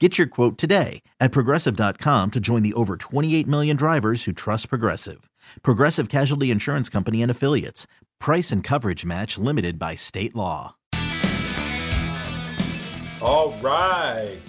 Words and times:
Get 0.00 0.18
your 0.18 0.26
quote 0.26 0.58
today 0.58 1.02
at 1.20 1.30
progressive.com 1.30 2.32
to 2.32 2.40
join 2.40 2.64
the 2.64 2.72
over 2.74 2.96
28 2.96 3.46
million 3.46 3.76
drivers 3.76 4.24
who 4.24 4.32
trust 4.32 4.68
Progressive. 4.68 5.30
Progressive 5.62 6.08
Casualty 6.08 6.50
Insurance 6.50 6.88
Company 6.88 7.22
and 7.22 7.30
Affiliates. 7.30 7.86
Price 8.18 8.50
and 8.50 8.64
coverage 8.64 9.04
match 9.04 9.38
limited 9.38 9.78
by 9.78 9.94
state 9.94 10.34
law. 10.34 10.74
All 13.22 13.56
right. 13.62 14.40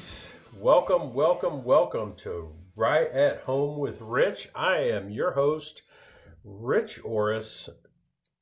Welcome, 0.57 1.13
welcome, 1.13 1.63
welcome 1.63 2.15
to 2.17 2.51
Right 2.75 3.11
at 3.11 3.41
Home 3.41 3.77
with 3.77 4.01
Rich. 4.01 4.49
I 4.55 4.77
am 4.77 5.11
your 5.11 5.33
host, 5.33 5.83
Rich 6.43 7.01
Orris, 7.03 7.69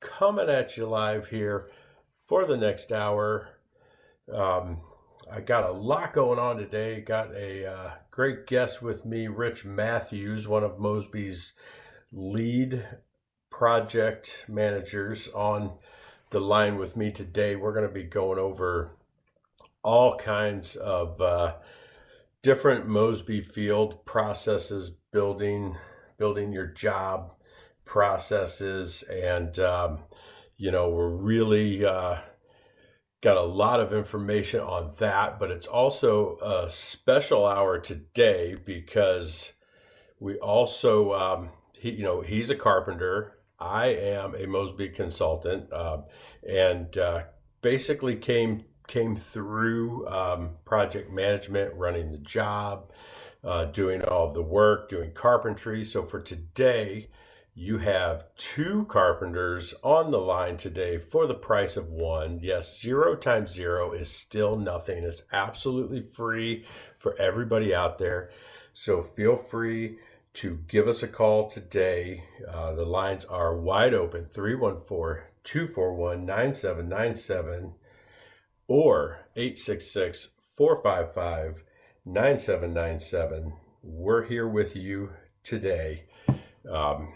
coming 0.00 0.48
at 0.48 0.78
you 0.78 0.86
live 0.86 1.26
here 1.28 1.68
for 2.26 2.46
the 2.46 2.56
next 2.56 2.90
hour. 2.92 3.50
Um, 4.32 4.80
I 5.30 5.40
got 5.40 5.64
a 5.64 5.72
lot 5.72 6.12
going 6.12 6.38
on 6.38 6.58
today. 6.58 7.00
Got 7.00 7.34
a 7.34 7.66
uh, 7.66 7.90
great 8.10 8.46
guest 8.46 8.82
with 8.82 9.04
me, 9.04 9.26
Rich 9.26 9.64
Matthews, 9.64 10.46
one 10.46 10.62
of 10.62 10.78
Mosby's 10.78 11.54
lead 12.12 12.84
project 13.50 14.44
managers 14.48 15.28
on 15.34 15.72
the 16.30 16.40
line 16.40 16.76
with 16.76 16.96
me 16.96 17.10
today. 17.10 17.56
We're 17.56 17.72
going 17.72 17.86
to 17.86 17.92
be 17.92 18.02
going 18.02 18.38
over 18.38 18.96
all 19.82 20.16
kinds 20.16 20.76
of 20.76 21.20
uh, 21.20 21.54
different 22.42 22.86
Mosby 22.86 23.40
field 23.40 24.04
processes, 24.04 24.90
building 25.12 25.76
building 26.16 26.52
your 26.52 26.66
job 26.66 27.32
processes, 27.84 29.02
and 29.04 29.58
um, 29.58 30.00
you 30.56 30.70
know 30.70 30.88
we're 30.90 31.08
really 31.08 31.84
uh, 31.84 32.18
got 33.24 33.38
a 33.38 33.42
lot 33.42 33.80
of 33.80 33.94
information 33.94 34.60
on 34.60 34.92
that, 34.98 35.38
but 35.38 35.50
it's 35.50 35.66
also 35.66 36.36
a 36.42 36.68
special 36.70 37.46
hour 37.46 37.78
today 37.78 38.54
because 38.66 39.54
we 40.20 40.36
also, 40.36 41.14
um, 41.14 41.48
he, 41.72 41.90
you 41.92 42.02
know, 42.02 42.20
he's 42.20 42.50
a 42.50 42.54
carpenter. 42.54 43.38
I 43.58 43.86
am 43.86 44.34
a 44.34 44.46
Mosby 44.46 44.90
consultant, 44.90 45.72
uh, 45.72 46.02
and 46.46 46.98
uh, 46.98 47.22
basically 47.62 48.14
came 48.14 48.64
came 48.88 49.16
through 49.16 50.06
um, 50.06 50.50
project 50.66 51.10
management, 51.10 51.72
running 51.76 52.12
the 52.12 52.18
job, 52.18 52.92
uh, 53.42 53.64
doing 53.64 54.02
all 54.04 54.30
the 54.34 54.42
work, 54.42 54.90
doing 54.90 55.12
carpentry. 55.12 55.82
So 55.82 56.02
for 56.02 56.20
today, 56.20 57.08
you 57.56 57.78
have 57.78 58.24
two 58.36 58.84
carpenters 58.86 59.74
on 59.84 60.10
the 60.10 60.18
line 60.18 60.56
today 60.56 60.98
for 60.98 61.26
the 61.26 61.34
price 61.34 61.76
of 61.76 61.88
one. 61.88 62.40
Yes, 62.42 62.80
zero 62.80 63.14
times 63.14 63.52
zero 63.52 63.92
is 63.92 64.10
still 64.10 64.56
nothing. 64.56 65.04
It's 65.04 65.22
absolutely 65.32 66.00
free 66.00 66.64
for 66.98 67.16
everybody 67.20 67.72
out 67.72 67.98
there. 67.98 68.30
So 68.72 69.02
feel 69.02 69.36
free 69.36 69.98
to 70.34 70.58
give 70.66 70.88
us 70.88 71.04
a 71.04 71.08
call 71.08 71.48
today. 71.48 72.24
Uh, 72.48 72.72
the 72.72 72.84
lines 72.84 73.24
are 73.26 73.56
wide 73.56 73.94
open 73.94 74.26
314 74.26 75.24
241 75.44 76.26
9797 76.26 77.74
or 78.66 79.20
866 79.36 80.30
455 80.56 81.62
9797. 82.04 83.52
We're 83.84 84.24
here 84.24 84.48
with 84.48 84.74
you 84.74 85.10
today. 85.44 86.06
Um, 86.68 87.12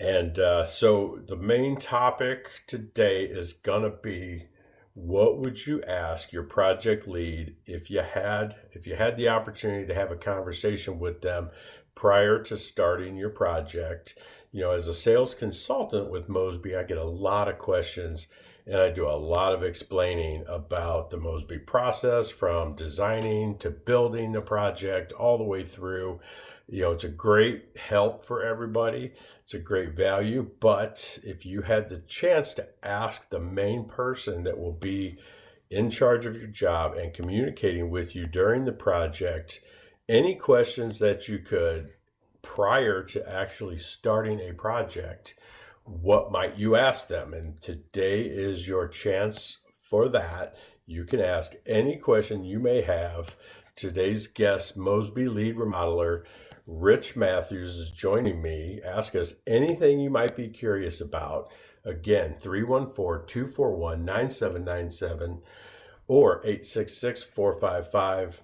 and 0.00 0.38
uh, 0.38 0.64
so 0.64 1.20
the 1.28 1.36
main 1.36 1.76
topic 1.76 2.48
today 2.66 3.24
is 3.24 3.52
going 3.52 3.82
to 3.82 3.90
be 3.90 4.46
what 4.94 5.38
would 5.38 5.66
you 5.66 5.82
ask 5.82 6.32
your 6.32 6.42
project 6.42 7.06
lead 7.06 7.54
if 7.66 7.90
you 7.90 8.00
had 8.00 8.56
if 8.72 8.86
you 8.86 8.94
had 8.96 9.18
the 9.18 9.28
opportunity 9.28 9.86
to 9.86 9.94
have 9.94 10.10
a 10.10 10.16
conversation 10.16 10.98
with 10.98 11.20
them 11.20 11.50
prior 11.94 12.42
to 12.42 12.56
starting 12.56 13.16
your 13.16 13.28
project? 13.28 14.18
You 14.52 14.62
know 14.62 14.70
as 14.70 14.88
a 14.88 14.94
sales 14.94 15.34
consultant 15.34 16.10
with 16.10 16.30
mosby 16.30 16.74
i 16.74 16.82
get 16.82 16.98
a 16.98 17.04
lot 17.04 17.46
of 17.48 17.58
questions 17.58 18.26
and 18.66 18.76
i 18.80 18.90
do 18.90 19.06
a 19.06 19.12
lot 19.12 19.52
of 19.52 19.62
explaining 19.62 20.44
about 20.48 21.10
the 21.10 21.18
mosby 21.18 21.58
process 21.58 22.30
from 22.30 22.74
designing 22.74 23.58
to 23.58 23.70
building 23.70 24.32
the 24.32 24.40
project 24.40 25.12
all 25.12 25.36
the 25.36 25.44
way 25.44 25.62
through 25.62 26.20
you 26.70 26.82
know 26.82 26.92
it's 26.92 27.04
a 27.04 27.08
great 27.08 27.64
help 27.76 28.24
for 28.24 28.42
everybody. 28.42 29.12
It's 29.44 29.54
a 29.54 29.58
great 29.58 29.94
value 29.94 30.48
but 30.60 31.18
if 31.22 31.44
you 31.44 31.62
had 31.62 31.88
the 31.88 31.98
chance 32.00 32.54
to 32.54 32.68
ask 32.82 33.28
the 33.28 33.40
main 33.40 33.84
person 33.86 34.44
that 34.44 34.58
will 34.58 34.72
be 34.72 35.18
in 35.70 35.90
charge 35.90 36.24
of 36.24 36.36
your 36.36 36.46
job 36.46 36.94
and 36.94 37.12
communicating 37.12 37.90
with 37.90 38.14
you 38.14 38.26
during 38.26 38.64
the 38.64 38.72
project 38.72 39.60
any 40.08 40.34
questions 40.34 40.98
that 40.98 41.28
you 41.28 41.38
could 41.38 41.90
prior 42.42 43.02
to 43.04 43.28
actually 43.28 43.78
starting 43.78 44.40
a 44.40 44.52
project 44.52 45.34
what 45.84 46.30
might 46.30 46.56
you 46.56 46.76
ask 46.76 47.08
them? 47.08 47.34
And 47.34 47.60
today 47.60 48.22
is 48.22 48.66
your 48.66 48.86
chance 48.88 49.58
for 49.80 50.08
that. 50.10 50.56
You 50.86 51.04
can 51.04 51.20
ask 51.20 51.52
any 51.66 51.96
question 51.96 52.44
you 52.44 52.58
may 52.58 52.82
have. 52.82 53.36
Today's 53.76 54.26
guest 54.26 54.76
mosby 54.76 55.28
lead 55.28 55.56
remodeler 55.56 56.24
Rich 56.72 57.16
Matthews 57.16 57.76
is 57.76 57.90
joining 57.90 58.40
me. 58.40 58.80
Ask 58.84 59.16
us 59.16 59.34
anything 59.44 59.98
you 59.98 60.08
might 60.08 60.36
be 60.36 60.48
curious 60.48 61.00
about. 61.00 61.50
Again, 61.84 62.32
314 62.34 63.26
241 63.26 64.04
9797 64.04 65.42
or 66.06 66.38
866 66.44 67.24
455 67.24 68.42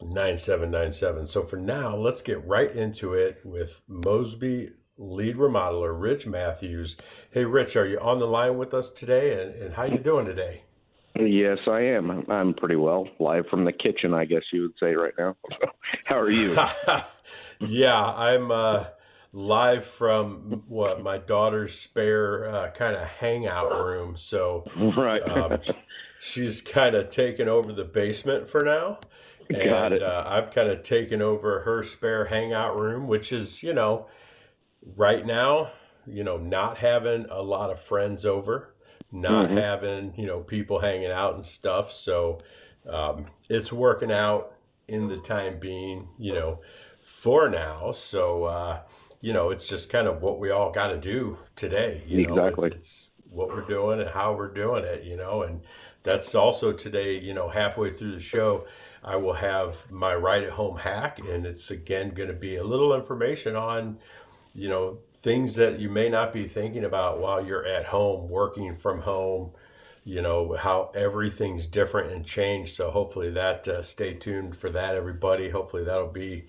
9797. 0.00 1.26
So 1.26 1.42
for 1.42 1.58
now, 1.58 1.94
let's 1.94 2.22
get 2.22 2.44
right 2.46 2.74
into 2.74 3.12
it 3.12 3.40
with 3.44 3.82
Mosby 3.86 4.70
lead 4.96 5.36
remodeler 5.36 6.00
Rich 6.00 6.26
Matthews. 6.26 6.96
Hey 7.30 7.44
Rich, 7.44 7.76
are 7.76 7.86
you 7.86 8.00
on 8.00 8.20
the 8.20 8.26
line 8.26 8.56
with 8.56 8.72
us 8.72 8.90
today 8.90 9.42
and, 9.42 9.54
and 9.54 9.74
how 9.74 9.84
you 9.84 9.98
doing 9.98 10.24
today? 10.24 10.62
Yes, 11.14 11.58
I 11.66 11.80
am. 11.80 12.24
I'm 12.30 12.54
pretty 12.54 12.76
well. 12.76 13.06
Live 13.18 13.44
from 13.50 13.66
the 13.66 13.72
kitchen, 13.72 14.14
I 14.14 14.24
guess 14.24 14.44
you 14.50 14.62
would 14.62 14.74
say 14.80 14.94
right 14.94 15.12
now. 15.18 15.36
how 16.06 16.18
are 16.18 16.30
you? 16.30 16.56
yeah, 17.60 18.02
I'm 18.02 18.50
uh, 18.50 18.84
live 19.32 19.84
from 19.84 20.62
what 20.66 21.02
my 21.02 21.18
daughter's 21.18 21.78
spare 21.78 22.48
uh, 22.48 22.70
kind 22.70 22.96
of 22.96 23.06
hangout 23.06 23.70
room. 23.70 24.16
So, 24.16 24.64
right, 24.96 25.22
um, 25.28 25.58
she's 26.20 26.60
kind 26.60 26.94
of 26.94 27.10
taken 27.10 27.48
over 27.48 27.72
the 27.72 27.84
basement 27.84 28.48
for 28.48 28.62
now. 28.62 28.98
And, 29.48 29.64
Got 29.64 29.92
it. 29.92 30.02
Uh, 30.02 30.24
I've 30.26 30.52
kind 30.52 30.68
of 30.68 30.82
taken 30.82 31.20
over 31.20 31.60
her 31.60 31.82
spare 31.82 32.24
hangout 32.24 32.78
room, 32.78 33.06
which 33.08 33.32
is, 33.32 33.62
you 33.62 33.74
know, 33.74 34.06
right 34.96 35.26
now, 35.26 35.72
you 36.06 36.24
know, 36.24 36.36
not 36.36 36.78
having 36.78 37.26
a 37.30 37.42
lot 37.42 37.70
of 37.70 37.80
friends 37.80 38.24
over, 38.24 38.74
not 39.12 39.48
mm-hmm. 39.48 39.56
having, 39.56 40.14
you 40.16 40.26
know, 40.26 40.40
people 40.40 40.78
hanging 40.78 41.10
out 41.10 41.34
and 41.34 41.44
stuff. 41.44 41.92
So 41.92 42.40
um, 42.88 43.26
it's 43.48 43.72
working 43.72 44.12
out 44.12 44.54
in 44.86 45.08
the 45.08 45.18
time 45.18 45.58
being, 45.58 46.08
you 46.18 46.32
know 46.32 46.60
for 47.02 47.48
now. 47.48 47.92
So, 47.92 48.44
uh, 48.44 48.80
you 49.20 49.32
know, 49.32 49.50
it's 49.50 49.66
just 49.66 49.90
kind 49.90 50.06
of 50.06 50.22
what 50.22 50.38
we 50.38 50.50
all 50.50 50.70
got 50.70 50.88
to 50.88 50.98
do 50.98 51.38
today. 51.56 52.02
You 52.06 52.20
exactly. 52.20 52.70
Know? 52.70 52.76
It's, 52.76 53.10
what 53.30 53.48
we're 53.48 53.62
doing 53.62 54.00
and 54.00 54.10
how 54.10 54.34
we're 54.34 54.52
doing 54.52 54.84
it, 54.84 55.04
you 55.04 55.16
know, 55.16 55.42
and 55.42 55.60
that's 56.02 56.34
also 56.34 56.72
today, 56.72 57.18
you 57.18 57.32
know, 57.32 57.48
halfway 57.48 57.90
through 57.90 58.12
the 58.12 58.20
show, 58.20 58.66
I 59.04 59.16
will 59.16 59.34
have 59.34 59.90
my 59.90 60.14
right 60.14 60.42
at 60.42 60.50
home 60.50 60.78
hack, 60.78 61.18
and 61.20 61.46
it's 61.46 61.70
again 61.70 62.10
going 62.10 62.28
to 62.28 62.34
be 62.34 62.56
a 62.56 62.64
little 62.64 62.94
information 62.94 63.56
on, 63.56 63.98
you 64.52 64.68
know, 64.68 64.98
things 65.12 65.54
that 65.54 65.78
you 65.78 65.88
may 65.88 66.08
not 66.08 66.32
be 66.32 66.48
thinking 66.48 66.84
about 66.84 67.20
while 67.20 67.44
you're 67.44 67.66
at 67.66 67.86
home, 67.86 68.28
working 68.28 68.74
from 68.74 69.02
home, 69.02 69.52
you 70.04 70.20
know, 70.20 70.56
how 70.56 70.90
everything's 70.94 71.66
different 71.66 72.10
and 72.10 72.24
changed. 72.24 72.74
So 72.74 72.90
hopefully 72.90 73.30
that, 73.30 73.68
uh, 73.68 73.82
stay 73.82 74.14
tuned 74.14 74.56
for 74.56 74.70
that, 74.70 74.96
everybody. 74.96 75.50
Hopefully 75.50 75.84
that'll 75.84 76.08
be 76.08 76.46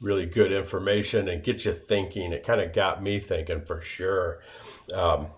really 0.00 0.26
good 0.26 0.52
information 0.52 1.28
and 1.28 1.42
get 1.42 1.64
you 1.64 1.72
thinking. 1.72 2.32
It 2.32 2.46
kind 2.46 2.60
of 2.60 2.72
got 2.72 3.02
me 3.02 3.18
thinking 3.20 3.62
for 3.64 3.80
sure. 3.80 4.40
Um, 4.92 5.28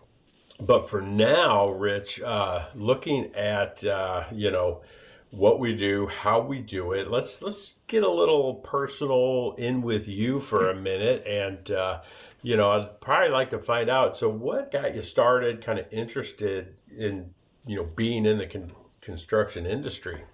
but 0.61 0.89
for 0.89 1.01
now, 1.01 1.71
Rich, 1.71 2.21
uh, 2.21 2.67
looking 2.75 3.35
at 3.35 3.83
uh, 3.85 4.25
you 4.31 4.51
know 4.51 4.83
what 5.31 5.61
we 5.61 5.75
do, 5.75 6.07
how 6.07 6.41
we 6.41 6.59
do 6.59 6.93
it, 6.93 7.11
let's 7.11 7.41
let's 7.41 7.75
get 7.87 8.03
a 8.03 8.11
little 8.11 8.55
personal 8.55 9.55
in 9.57 9.83
with 9.83 10.09
you 10.09 10.39
for 10.39 10.69
a 10.69 10.75
minute, 10.75 11.25
and 11.27 11.71
uh, 11.71 12.01
you 12.43 12.57
know 12.57 12.73
I'd 12.73 13.01
probably 13.01 13.31
like 13.31 13.51
to 13.51 13.59
find 13.59 13.89
out. 13.89 14.17
So, 14.17 14.29
what 14.29 14.71
got 14.71 14.95
you 14.95 15.03
started, 15.03 15.65
kind 15.65 15.79
of 15.79 15.87
interested 15.91 16.75
in 16.95 17.31
you 17.67 17.77
know 17.77 17.85
being 17.85 18.27
in 18.27 18.39
the 18.39 18.47
con- 18.47 18.73
construction 19.01 19.65
industry? 19.65 20.25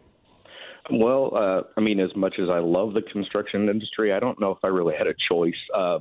Well, 0.90 1.32
uh, 1.34 1.62
I 1.76 1.80
mean, 1.80 1.98
as 2.00 2.14
much 2.14 2.36
as 2.40 2.48
I 2.48 2.58
love 2.58 2.94
the 2.94 3.02
construction 3.02 3.68
industry, 3.68 4.12
I 4.12 4.20
don't 4.20 4.40
know 4.40 4.52
if 4.52 4.58
I 4.62 4.68
really 4.68 4.94
had 4.96 5.06
a 5.06 5.14
choice. 5.28 5.54
Uh, 5.74 5.98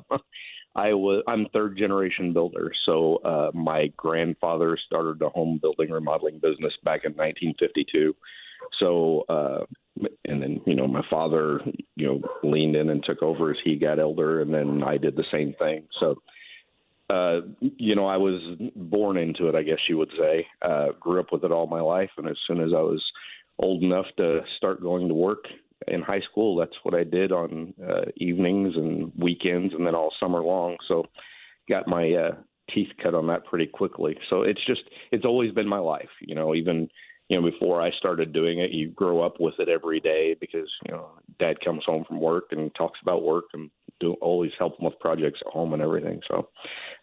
I 0.76 0.94
was 0.94 1.24
I'm 1.28 1.48
third 1.54 1.78
generation 1.78 2.34
builder, 2.34 2.72
so 2.86 3.18
uh, 3.18 3.52
my 3.54 3.88
grandfather 3.96 4.78
started 4.86 5.22
a 5.22 5.30
home 5.30 5.60
building 5.62 5.90
remodeling 5.90 6.36
business 6.36 6.74
back 6.84 7.02
in 7.06 7.14
1952. 7.14 8.14
So 8.80 9.24
uh, 9.30 9.66
and 10.26 10.42
then 10.42 10.62
you 10.66 10.76
know 10.76 10.88
my 10.88 11.04
father 11.10 11.62
you 11.96 12.08
know 12.08 12.22
leaned 12.44 12.76
in 12.76 12.90
and 12.90 13.04
took 13.04 13.24
over 13.24 13.52
as 13.52 13.58
he 13.64 13.76
got 13.76 14.00
older, 14.00 14.42
and 14.42 14.54
then 14.54 14.84
I 14.84 14.98
did 14.98 15.16
the 15.16 15.26
same 15.32 15.54
thing. 15.58 15.88
So 16.00 16.22
uh, 17.10 17.42
you 17.60 17.96
know 17.96 18.06
I 18.06 18.18
was 18.18 18.42
born 18.76 19.18
into 19.18 19.48
it, 19.48 19.56
I 19.56 19.64
guess 19.64 19.80
you 19.88 19.98
would 19.98 20.12
say. 20.20 20.46
Uh, 20.62 20.88
grew 21.00 21.22
up 21.22 21.32
with 21.32 21.46
it 21.46 21.54
all 21.54 21.68
my 21.68 21.82
life, 21.82 22.12
and 22.18 22.28
as 22.28 22.38
soon 22.46 22.60
as 22.60 22.72
I 22.76 22.82
was 22.82 23.02
old 23.60 23.84
enough 23.84 24.06
to 24.18 24.42
start 24.58 24.82
going 24.82 25.08
to 25.08 25.14
work, 25.14 25.46
in 25.88 26.02
high 26.02 26.22
school, 26.22 26.56
that's 26.56 26.76
what 26.84 26.96
I 26.96 27.04
did 27.04 27.32
on 27.32 27.74
uh, 27.84 28.06
evenings 28.18 28.76
and 28.76 29.12
weekends, 29.18 29.74
and 29.74 29.86
then 29.86 29.94
all 29.94 30.14
summer 30.20 30.42
long. 30.42 30.78
So, 30.88 31.06
got 31.70 31.88
my 31.88 32.12
uh, 32.14 32.36
teeth 32.74 32.90
cut 33.02 33.14
on 33.14 33.28
that 33.28 33.46
pretty 33.46 33.68
quickly. 33.68 34.18
So 34.30 34.42
it's 34.42 34.64
just 34.66 34.82
it's 35.12 35.26
always 35.26 35.52
been 35.52 35.68
my 35.68 35.80
life. 35.80 36.10
You 36.22 36.36
know, 36.36 36.56
even 36.56 36.90
you 37.30 37.40
know 37.40 37.50
before 37.50 37.82
I 37.82 37.92
started 37.98 38.34
doing 38.34 38.60
it, 38.60 38.72
you 38.72 38.90
grow 38.90 39.22
up 39.22 39.40
with 39.40 39.56
it 39.60 39.70
every 39.70 40.00
day 40.00 40.36
because 40.40 40.70
you 40.86 40.94
know 40.94 41.12
Dad 41.40 41.58
comes 41.64 41.84
home 41.86 42.06
from 42.08 42.20
work 42.20 42.46
and 42.52 42.74
talks 42.76 43.00
about 43.02 43.24
work 43.24 43.46
and 43.54 43.70
do 44.00 44.14
always 44.22 44.52
help 44.60 44.80
him 44.80 44.86
with 44.86 45.00
projects 45.00 45.40
at 45.46 45.52
home 45.52 45.74
and 45.74 45.82
everything. 45.82 46.20
So, 46.28 46.50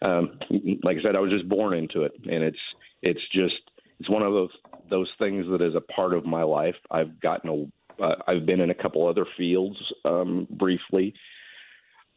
um, 0.01 0.39
like 0.83 0.97
I 0.97 1.01
said, 1.03 1.15
I 1.15 1.19
was 1.19 1.31
just 1.31 1.49
born 1.49 1.77
into 1.77 2.03
it, 2.03 2.13
and 2.25 2.43
it's 2.43 2.57
it's 3.01 3.21
just 3.33 3.55
it's 3.99 4.09
one 4.09 4.23
of 4.23 4.33
those 4.33 4.51
those 4.89 5.09
things 5.17 5.45
that 5.49 5.61
is 5.61 5.75
a 5.75 5.81
part 5.81 6.13
of 6.13 6.25
my 6.25 6.43
life. 6.43 6.75
I've 6.91 7.19
gotten 7.19 7.49
a 7.49 8.03
uh, 8.03 8.15
I've 8.27 8.45
been 8.45 8.59
in 8.59 8.69
a 8.69 8.75
couple 8.75 9.07
other 9.07 9.25
fields 9.37 9.77
um, 10.03 10.47
briefly, 10.49 11.13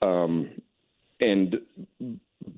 um, 0.03 0.51
and 1.21 1.57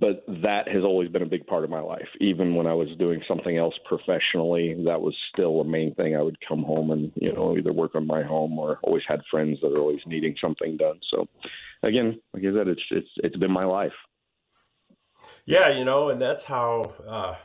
but 0.01 0.25
that 0.43 0.69
has 0.69 0.85
always 0.85 1.09
been 1.09 1.23
a 1.23 1.27
big 1.27 1.47
part 1.47 1.65
of 1.65 1.71
my 1.71 1.81
life. 1.81 2.09
Even 2.21 2.55
when 2.55 2.67
I 2.67 2.75
was 2.75 2.89
doing 2.99 3.23
something 3.27 3.57
else 3.57 3.75
professionally, 3.87 4.75
that 4.85 5.01
was 5.01 5.17
still 5.33 5.61
a 5.61 5.65
main 5.65 5.95
thing. 5.95 6.15
I 6.15 6.23
would 6.23 6.39
come 6.47 6.63
home 6.63 6.91
and 6.91 7.13
you 7.17 7.33
know 7.33 7.57
either 7.57 7.73
work 7.73 7.95
on 7.95 8.07
my 8.07 8.23
home 8.23 8.59
or 8.59 8.79
always 8.83 9.05
had 9.09 9.21
friends 9.31 9.59
that 9.63 9.73
are 9.73 9.81
always 9.81 10.01
needing 10.07 10.35
something 10.41 10.77
done. 10.77 11.01
So 11.11 11.27
again, 11.83 12.21
like 12.33 12.45
I 12.45 12.53
said, 12.53 12.69
it's 12.69 12.83
it's 12.91 13.11
it's 13.17 13.37
been 13.37 13.53
my 13.53 13.65
life. 13.65 13.93
Yeah, 15.45 15.71
you 15.71 15.85
know, 15.85 16.11
and 16.11 16.21
that's 16.21 16.45
how 16.45 16.93
uh, 17.07 17.37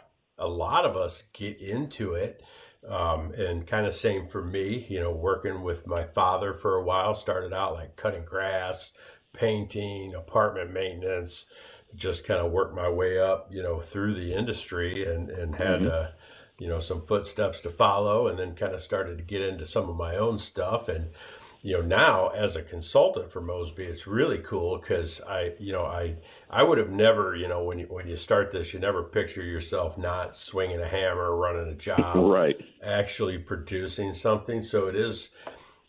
a 0.43 0.47
lot 0.47 0.85
of 0.85 0.95
us 0.95 1.23
get 1.33 1.59
into 1.59 2.13
it. 2.13 2.43
Um, 2.87 3.31
and 3.31 3.65
kind 3.65 3.87
of 3.87 3.93
same 3.93 4.27
for 4.27 4.43
me, 4.43 4.85
you 4.89 4.99
know, 4.99 5.11
working 5.11 5.61
with 5.61 5.87
my 5.87 6.03
father 6.03 6.53
for 6.53 6.75
a 6.75 6.83
while, 6.83 7.13
started 7.13 7.53
out 7.53 7.75
like 7.75 7.95
cutting 7.95 8.25
grass, 8.25 8.91
painting, 9.31 10.13
apartment 10.13 10.73
maintenance, 10.73 11.45
just 11.95 12.25
kind 12.25 12.41
of 12.41 12.51
worked 12.51 12.75
my 12.75 12.89
way 12.89 13.17
up, 13.17 13.47
you 13.49 13.63
know, 13.63 13.79
through 13.79 14.15
the 14.15 14.33
industry 14.33 15.05
and, 15.05 15.29
and 15.29 15.55
had, 15.55 15.79
mm-hmm. 15.79 15.87
uh, 15.87 16.07
you 16.59 16.67
know, 16.67 16.79
some 16.79 17.05
footsteps 17.05 17.61
to 17.61 17.69
follow 17.69 18.27
and 18.27 18.37
then 18.37 18.53
kind 18.53 18.73
of 18.73 18.81
started 18.81 19.17
to 19.17 19.23
get 19.23 19.41
into 19.41 19.65
some 19.65 19.89
of 19.89 19.95
my 19.95 20.17
own 20.17 20.37
stuff. 20.37 20.89
And, 20.89 21.11
you 21.63 21.73
know 21.73 21.81
now 21.81 22.27
as 22.29 22.55
a 22.55 22.61
consultant 22.61 23.31
for 23.31 23.41
Mosby, 23.41 23.85
it's 23.85 24.05
really 24.05 24.37
cool 24.39 24.77
because 24.77 25.21
I 25.21 25.53
you 25.59 25.71
know 25.71 25.85
I 25.85 26.17
I 26.49 26.61
would 26.61 26.77
have 26.77 26.91
never 26.91 27.35
you 27.35 27.47
know 27.47 27.63
when 27.63 27.79
you 27.79 27.85
when 27.85 28.07
you 28.07 28.17
start 28.17 28.51
this 28.51 28.73
you 28.73 28.79
never 28.79 29.01
picture 29.01 29.41
yourself 29.41 29.97
not 29.97 30.35
swinging 30.35 30.81
a 30.81 30.87
hammer, 30.87 31.35
running 31.35 31.69
a 31.69 31.75
job, 31.75 32.15
right? 32.17 32.57
Actually 32.83 33.39
producing 33.39 34.13
something. 34.13 34.61
So 34.61 34.87
it 34.87 34.95
is 34.95 35.29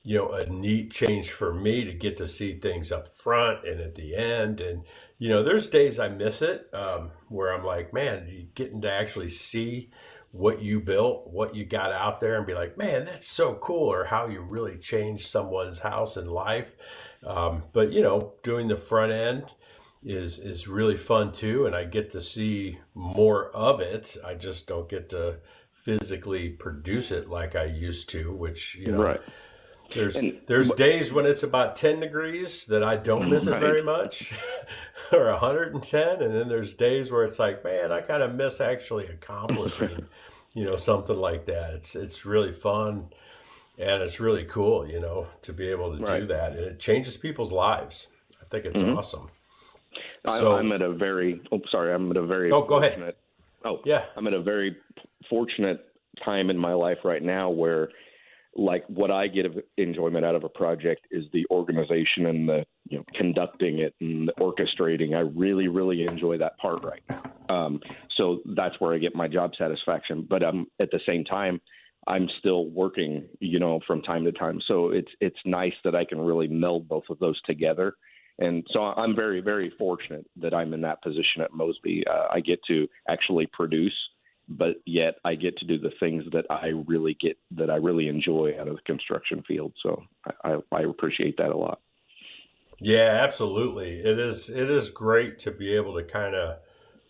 you 0.04 0.18
know 0.18 0.30
a 0.32 0.46
neat 0.46 0.92
change 0.92 1.30
for 1.30 1.52
me 1.52 1.84
to 1.84 1.92
get 1.92 2.16
to 2.18 2.28
see 2.28 2.54
things 2.54 2.92
up 2.92 3.08
front 3.08 3.66
and 3.66 3.80
at 3.80 3.94
the 3.96 4.14
end 4.14 4.60
and 4.60 4.84
you 5.18 5.28
know 5.28 5.42
there's 5.42 5.66
days 5.66 5.98
i 5.98 6.08
miss 6.08 6.42
it 6.42 6.68
um, 6.74 7.10
where 7.28 7.52
i'm 7.52 7.64
like 7.64 7.92
man 7.92 8.48
getting 8.54 8.82
to 8.82 8.90
actually 8.90 9.28
see 9.28 9.90
what 10.34 10.60
you 10.60 10.80
built, 10.80 11.28
what 11.30 11.54
you 11.54 11.64
got 11.64 11.92
out 11.92 12.20
there, 12.20 12.36
and 12.36 12.44
be 12.44 12.54
like, 12.54 12.76
man, 12.76 13.04
that's 13.04 13.28
so 13.28 13.54
cool, 13.54 13.92
or 13.92 14.04
how 14.04 14.26
you 14.26 14.40
really 14.40 14.76
changed 14.76 15.28
someone's 15.28 15.78
house 15.78 16.16
and 16.16 16.28
life. 16.28 16.74
Um, 17.24 17.62
but 17.72 17.92
you 17.92 18.02
know, 18.02 18.34
doing 18.42 18.66
the 18.66 18.76
front 18.76 19.12
end 19.12 19.44
is 20.02 20.40
is 20.40 20.66
really 20.66 20.96
fun 20.96 21.30
too, 21.30 21.66
and 21.66 21.76
I 21.76 21.84
get 21.84 22.10
to 22.10 22.20
see 22.20 22.80
more 22.94 23.48
of 23.50 23.80
it. 23.80 24.16
I 24.24 24.34
just 24.34 24.66
don't 24.66 24.88
get 24.88 25.08
to 25.10 25.38
physically 25.70 26.48
produce 26.48 27.12
it 27.12 27.28
like 27.30 27.54
I 27.54 27.66
used 27.66 28.08
to, 28.10 28.32
which 28.32 28.74
you 28.74 28.90
know. 28.90 29.02
Right. 29.04 29.20
There's 29.94 30.16
and, 30.16 30.40
there's 30.46 30.70
days 30.72 31.12
when 31.12 31.26
it's 31.26 31.42
about 31.42 31.76
10 31.76 32.00
degrees 32.00 32.66
that 32.66 32.82
I 32.82 32.96
don't 32.96 33.30
miss 33.30 33.46
right. 33.46 33.56
it 33.56 33.60
very 33.60 33.82
much, 33.82 34.32
or 35.12 35.30
110, 35.30 36.22
and 36.22 36.34
then 36.34 36.48
there's 36.48 36.74
days 36.74 37.10
where 37.10 37.24
it's 37.24 37.38
like, 37.38 37.64
man, 37.64 37.92
I 37.92 38.00
kind 38.00 38.22
of 38.22 38.34
miss 38.34 38.60
actually 38.60 39.06
accomplishing, 39.06 40.06
you 40.54 40.64
know, 40.64 40.76
something 40.76 41.16
like 41.16 41.46
that. 41.46 41.74
It's 41.74 41.94
it's 41.94 42.24
really 42.24 42.52
fun, 42.52 43.08
and 43.78 44.02
it's 44.02 44.20
really 44.20 44.44
cool, 44.44 44.88
you 44.88 45.00
know, 45.00 45.28
to 45.42 45.52
be 45.52 45.68
able 45.68 45.96
to 45.96 46.02
right. 46.02 46.20
do 46.20 46.26
that, 46.28 46.52
and 46.52 46.60
it 46.60 46.78
changes 46.78 47.16
people's 47.16 47.52
lives. 47.52 48.08
I 48.40 48.44
think 48.50 48.64
it's 48.64 48.80
mm-hmm. 48.80 48.98
awesome. 48.98 49.30
So, 50.26 50.56
I'm 50.56 50.72
at 50.72 50.80
a 50.80 50.92
very 50.92 51.42
oh 51.52 51.60
sorry, 51.70 51.92
I'm 51.92 52.10
at 52.10 52.16
a 52.16 52.26
very 52.26 52.50
oh 52.50 52.62
go 52.62 52.76
ahead. 52.76 53.14
Oh 53.64 53.80
yeah, 53.84 54.04
I'm 54.16 54.26
at 54.26 54.32
a 54.32 54.40
very 54.40 54.76
fortunate 55.28 55.86
time 56.24 56.50
in 56.50 56.58
my 56.58 56.72
life 56.72 56.98
right 57.04 57.22
now 57.22 57.50
where 57.50 57.90
like 58.56 58.84
what 58.88 59.10
I 59.10 59.26
get 59.26 59.46
of 59.46 59.56
enjoyment 59.76 60.24
out 60.24 60.34
of 60.34 60.44
a 60.44 60.48
project 60.48 61.06
is 61.10 61.24
the 61.32 61.46
organization 61.50 62.26
and 62.26 62.48
the 62.48 62.64
you 62.88 62.98
know 62.98 63.04
conducting 63.14 63.78
it 63.78 63.94
and 64.00 64.30
orchestrating. 64.38 65.16
I 65.16 65.20
really 65.20 65.68
really 65.68 66.02
enjoy 66.02 66.38
that 66.38 66.56
part 66.58 66.84
right 66.84 67.02
now. 67.08 67.22
Um, 67.48 67.80
so 68.16 68.40
that's 68.56 68.78
where 68.80 68.94
I 68.94 68.98
get 68.98 69.14
my 69.14 69.28
job 69.28 69.52
satisfaction. 69.58 70.26
But 70.28 70.42
um, 70.42 70.66
at 70.80 70.90
the 70.90 71.00
same 71.06 71.24
time, 71.24 71.60
I'm 72.06 72.28
still 72.38 72.66
working, 72.66 73.26
you 73.40 73.58
know, 73.58 73.80
from 73.86 74.02
time 74.02 74.24
to 74.24 74.32
time. 74.32 74.60
So 74.66 74.90
it's 74.90 75.10
it's 75.20 75.38
nice 75.44 75.74
that 75.84 75.94
I 75.94 76.04
can 76.04 76.20
really 76.20 76.48
meld 76.48 76.88
both 76.88 77.04
of 77.10 77.18
those 77.18 77.40
together. 77.42 77.94
And 78.38 78.66
so 78.72 78.80
I'm 78.80 79.14
very 79.14 79.40
very 79.40 79.72
fortunate 79.78 80.26
that 80.36 80.54
I'm 80.54 80.74
in 80.74 80.80
that 80.82 81.02
position 81.02 81.42
at 81.42 81.52
Mosby. 81.52 82.04
Uh, 82.06 82.26
I 82.32 82.40
get 82.40 82.60
to 82.68 82.88
actually 83.08 83.46
produce 83.52 83.94
but 84.48 84.76
yet 84.84 85.16
I 85.24 85.34
get 85.34 85.56
to 85.58 85.66
do 85.66 85.78
the 85.78 85.92
things 86.00 86.24
that 86.32 86.44
I 86.50 86.68
really 86.86 87.16
get 87.18 87.38
that 87.52 87.70
I 87.70 87.76
really 87.76 88.08
enjoy 88.08 88.54
out 88.58 88.68
of 88.68 88.76
the 88.76 88.82
construction 88.82 89.42
field. 89.46 89.72
So 89.82 90.02
I, 90.44 90.56
I, 90.70 90.82
appreciate 90.82 91.38
that 91.38 91.50
a 91.50 91.56
lot. 91.56 91.80
Yeah, 92.80 93.20
absolutely. 93.22 94.00
It 94.00 94.18
is 94.18 94.50
it 94.50 94.70
is 94.70 94.90
great 94.90 95.38
to 95.40 95.50
be 95.50 95.74
able 95.74 95.94
to 95.94 96.02
kind 96.02 96.34
of 96.34 96.58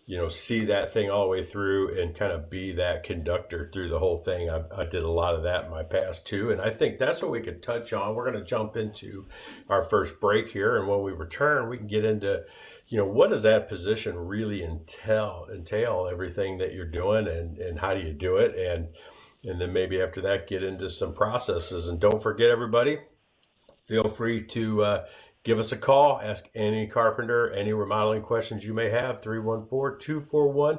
you 0.06 0.16
know 0.16 0.28
see 0.28 0.66
that 0.66 0.92
thing 0.92 1.10
all 1.10 1.24
the 1.24 1.30
way 1.30 1.42
through 1.42 2.00
and 2.00 2.14
kind 2.14 2.30
of 2.30 2.50
be 2.50 2.72
that 2.72 3.02
conductor 3.02 3.70
through 3.72 3.88
the 3.88 3.98
whole 3.98 4.18
thing. 4.18 4.50
I, 4.50 4.62
I 4.76 4.84
did 4.84 5.02
a 5.02 5.10
lot 5.10 5.34
of 5.34 5.42
that 5.42 5.64
in 5.64 5.70
my 5.70 5.82
past 5.82 6.24
too, 6.26 6.50
and 6.52 6.60
I 6.60 6.70
think 6.70 6.98
that's 6.98 7.22
what 7.22 7.30
we 7.30 7.40
could 7.40 7.62
touch 7.62 7.92
on. 7.92 8.14
We're 8.14 8.30
going 8.30 8.42
to 8.42 8.48
jump 8.48 8.76
into 8.76 9.26
our 9.68 9.82
first 9.82 10.20
break 10.20 10.50
here, 10.50 10.76
and 10.76 10.86
when 10.86 11.02
we 11.02 11.12
return, 11.12 11.68
we 11.68 11.78
can 11.78 11.88
get 11.88 12.04
into 12.04 12.44
you 12.94 13.00
know, 13.00 13.06
what 13.06 13.30
does 13.30 13.42
that 13.42 13.68
position 13.68 14.16
really 14.16 14.62
entail? 14.62 15.48
Entail 15.52 16.08
everything 16.08 16.58
that 16.58 16.74
you're 16.74 16.86
doing, 16.86 17.26
and 17.26 17.58
and 17.58 17.80
how 17.80 17.92
do 17.92 17.98
you 17.98 18.12
do 18.12 18.36
it, 18.36 18.54
and 18.56 18.86
and 19.42 19.60
then 19.60 19.72
maybe 19.72 20.00
after 20.00 20.20
that 20.20 20.46
get 20.46 20.62
into 20.62 20.88
some 20.88 21.12
processes. 21.12 21.88
And 21.88 21.98
don't 21.98 22.22
forget, 22.22 22.50
everybody, 22.50 23.00
feel 23.82 24.04
free 24.04 24.44
to 24.44 24.84
uh, 24.84 25.06
give 25.42 25.58
us 25.58 25.72
a 25.72 25.76
call. 25.76 26.20
Ask 26.20 26.44
any 26.54 26.86
carpenter 26.86 27.50
any 27.50 27.72
remodeling 27.72 28.22
questions 28.22 28.64
you 28.64 28.72
may 28.72 28.90
have. 28.90 29.20
314 29.20 29.98
241 29.98 30.78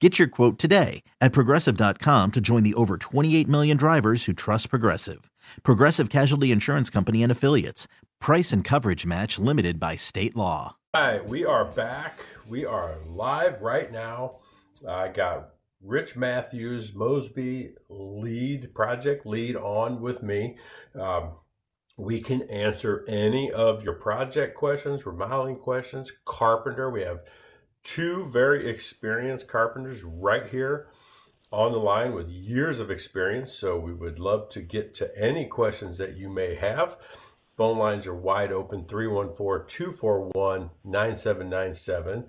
Get 0.00 0.18
your 0.18 0.28
quote 0.28 0.58
today 0.58 1.02
at 1.22 1.32
progressive.com 1.32 2.32
to 2.32 2.40
join 2.40 2.62
the 2.64 2.74
over 2.74 2.98
28 2.98 3.48
million 3.48 3.76
drivers 3.78 4.26
who 4.26 4.34
trust 4.34 4.68
Progressive. 4.68 5.30
Progressive 5.62 6.10
Casualty 6.10 6.52
Insurance 6.52 6.90
Company 6.90 7.22
and 7.22 7.32
Affiliates. 7.32 7.88
Price 8.20 8.52
and 8.52 8.62
coverage 8.62 9.06
match 9.06 9.38
limited 9.38 9.80
by 9.80 9.96
state 9.96 10.36
law. 10.36 10.76
All 10.92 11.02
right, 11.02 11.26
we 11.26 11.46
are 11.46 11.64
back. 11.64 12.18
We 12.46 12.66
are 12.66 12.96
live 13.06 13.62
right 13.62 13.90
now. 13.90 14.40
I 14.86 15.08
got 15.08 15.50
Rich 15.82 16.14
Matthews, 16.14 16.94
Mosby 16.94 17.74
lead, 17.88 18.74
project 18.74 19.24
lead 19.24 19.56
on 19.56 20.02
with 20.02 20.22
me. 20.22 20.56
Um, 20.94 21.32
we 21.96 22.20
can 22.20 22.42
answer 22.50 23.02
any 23.08 23.50
of 23.50 23.82
your 23.82 23.94
project 23.94 24.56
questions, 24.56 25.06
remodeling 25.06 25.56
questions, 25.56 26.12
carpenter. 26.26 26.90
We 26.90 27.00
have 27.02 27.20
two 27.86 28.24
very 28.24 28.68
experienced 28.68 29.46
carpenters 29.46 30.02
right 30.02 30.48
here 30.48 30.88
on 31.52 31.70
the 31.70 31.78
line 31.78 32.12
with 32.12 32.28
years 32.28 32.80
of 32.80 32.90
experience. 32.90 33.52
So 33.52 33.78
we 33.78 33.94
would 33.94 34.18
love 34.18 34.48
to 34.50 34.60
get 34.60 34.92
to 34.96 35.16
any 35.16 35.46
questions 35.46 35.96
that 35.98 36.16
you 36.16 36.28
may 36.28 36.56
have. 36.56 36.96
Phone 37.56 37.78
lines 37.78 38.06
are 38.06 38.14
wide 38.14 38.52
open 38.52 38.84
314 38.86 39.66
241 39.68 40.70
9797. 40.84 42.26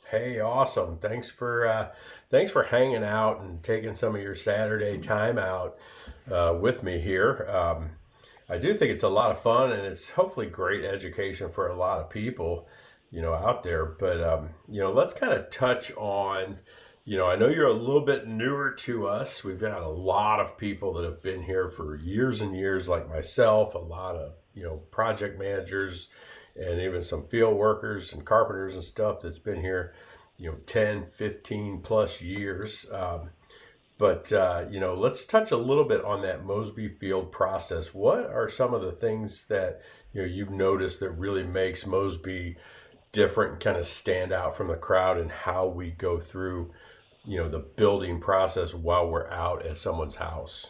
Hey, 0.09 0.39
awesome! 0.39 0.97
Thanks 0.97 1.29
for 1.29 1.67
uh, 1.67 1.89
thanks 2.29 2.51
for 2.51 2.63
hanging 2.63 3.03
out 3.03 3.41
and 3.41 3.61
taking 3.63 3.95
some 3.95 4.15
of 4.15 4.21
your 4.21 4.35
Saturday 4.35 4.97
time 4.97 5.37
out 5.37 5.77
uh, 6.31 6.57
with 6.59 6.83
me 6.83 6.99
here. 6.99 7.47
Um, 7.49 7.91
I 8.49 8.57
do 8.57 8.73
think 8.73 8.91
it's 8.91 9.03
a 9.03 9.09
lot 9.09 9.31
of 9.31 9.41
fun 9.41 9.71
and 9.71 9.85
it's 9.85 10.09
hopefully 10.09 10.47
great 10.47 10.83
education 10.83 11.51
for 11.51 11.67
a 11.67 11.75
lot 11.75 11.99
of 11.99 12.09
people, 12.09 12.67
you 13.11 13.21
know, 13.21 13.33
out 13.33 13.63
there. 13.63 13.85
But 13.85 14.23
um, 14.23 14.49
you 14.67 14.81
know, 14.81 14.91
let's 14.91 15.13
kind 15.13 15.33
of 15.33 15.49
touch 15.51 15.91
on. 15.95 16.59
You 17.05 17.17
know, 17.17 17.27
I 17.27 17.35
know 17.35 17.47
you're 17.47 17.67
a 17.67 17.73
little 17.73 18.05
bit 18.05 18.27
newer 18.27 18.71
to 18.71 19.07
us. 19.07 19.43
We've 19.43 19.59
got 19.59 19.81
a 19.81 19.89
lot 19.89 20.39
of 20.39 20.57
people 20.57 20.93
that 20.93 21.05
have 21.05 21.21
been 21.23 21.43
here 21.43 21.67
for 21.67 21.95
years 21.95 22.41
and 22.41 22.55
years, 22.55 22.87
like 22.87 23.09
myself. 23.09 23.75
A 23.75 23.79
lot 23.79 24.15
of 24.15 24.33
you 24.53 24.63
know 24.63 24.77
project 24.91 25.39
managers 25.39 26.09
and 26.55 26.81
even 26.81 27.01
some 27.01 27.27
field 27.27 27.55
workers 27.55 28.13
and 28.13 28.25
carpenters 28.25 28.73
and 28.73 28.83
stuff 28.83 29.21
that's 29.21 29.39
been 29.39 29.61
here, 29.61 29.93
you 30.37 30.51
know, 30.51 30.57
10, 30.65 31.05
15 31.05 31.81
plus 31.81 32.21
years. 32.21 32.85
Um, 32.91 33.29
but, 33.99 34.31
uh, 34.31 34.63
you 34.71 34.79
know, 34.79 34.95
let's 34.95 35.25
touch 35.25 35.51
a 35.51 35.57
little 35.57 35.83
bit 35.83 36.03
on 36.05 36.21
that 36.21 36.45
Mosby 36.45 36.87
Field 36.87 37.33
process. 37.33 37.93
What 37.93 38.25
are 38.25 38.49
some 38.49 38.73
of 38.73 38.81
the 38.81 38.93
things 38.93 39.45
that, 39.49 39.81
you 40.13 40.21
know, 40.21 40.27
you've 40.27 40.49
noticed 40.49 41.01
that 41.01 41.11
really 41.11 41.43
makes 41.43 41.85
Mosby 41.85 42.55
different 43.11 43.51
and 43.51 43.61
kind 43.61 43.77
of 43.77 43.85
stand 43.85 44.31
out 44.31 44.55
from 44.55 44.69
the 44.69 44.77
crowd 44.77 45.17
and 45.17 45.29
how 45.29 45.67
we 45.67 45.91
go 45.91 46.17
through, 46.17 46.71
you 47.25 47.37
know, 47.37 47.49
the 47.49 47.59
building 47.59 48.21
process 48.21 48.73
while 48.73 49.05
we're 49.09 49.29
out 49.29 49.65
at 49.65 49.77
someone's 49.77 50.15
house? 50.15 50.67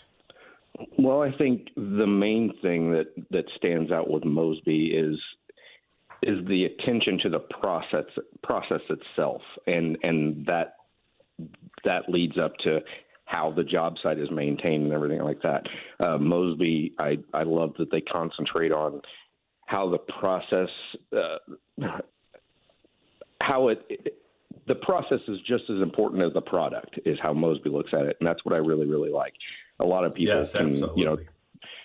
Well, 0.97 1.21
I 1.21 1.31
think 1.31 1.67
the 1.75 2.07
main 2.07 2.51
thing 2.63 2.93
that, 2.93 3.13
that 3.29 3.45
stands 3.55 3.91
out 3.91 4.09
with 4.09 4.25
Mosby 4.25 4.87
is 4.87 5.19
is 6.21 6.45
the 6.47 6.65
attention 6.65 7.17
to 7.23 7.29
the 7.29 7.39
process 7.39 8.05
process 8.43 8.81
itself, 8.89 9.41
and 9.67 9.97
and 10.03 10.45
that 10.47 10.73
that 11.85 12.09
leads 12.09 12.37
up 12.37 12.57
to 12.57 12.79
how 13.29 13.51
the 13.51 13.63
job 13.63 13.95
site 14.01 14.17
is 14.17 14.31
maintained 14.31 14.85
and 14.85 14.91
everything 14.91 15.21
like 15.21 15.39
that. 15.43 15.67
Uh, 15.99 16.17
Mosby, 16.17 16.95
I 16.97 17.19
I 17.31 17.43
love 17.43 17.73
that 17.77 17.91
they 17.91 18.01
concentrate 18.01 18.71
on 18.71 19.01
how 19.67 19.87
the 19.87 19.99
process 19.99 20.69
uh, 21.15 21.37
how 23.39 23.67
it, 23.67 23.85
it 23.87 24.15
the 24.65 24.73
process 24.73 25.19
is 25.27 25.37
just 25.47 25.69
as 25.69 25.79
important 25.81 26.23
as 26.23 26.33
the 26.33 26.41
product 26.41 26.99
is 27.05 27.19
how 27.21 27.31
Mosby 27.31 27.69
looks 27.69 27.93
at 27.93 28.07
it, 28.07 28.17
and 28.19 28.27
that's 28.27 28.43
what 28.43 28.55
I 28.55 28.57
really 28.57 28.87
really 28.87 29.11
like. 29.11 29.33
A 29.79 29.85
lot 29.85 30.05
of 30.05 30.15
people 30.15 30.35
yes, 30.35 30.53
can 30.53 30.69
absolutely. 30.69 30.99
you 30.99 31.05
know 31.05 31.17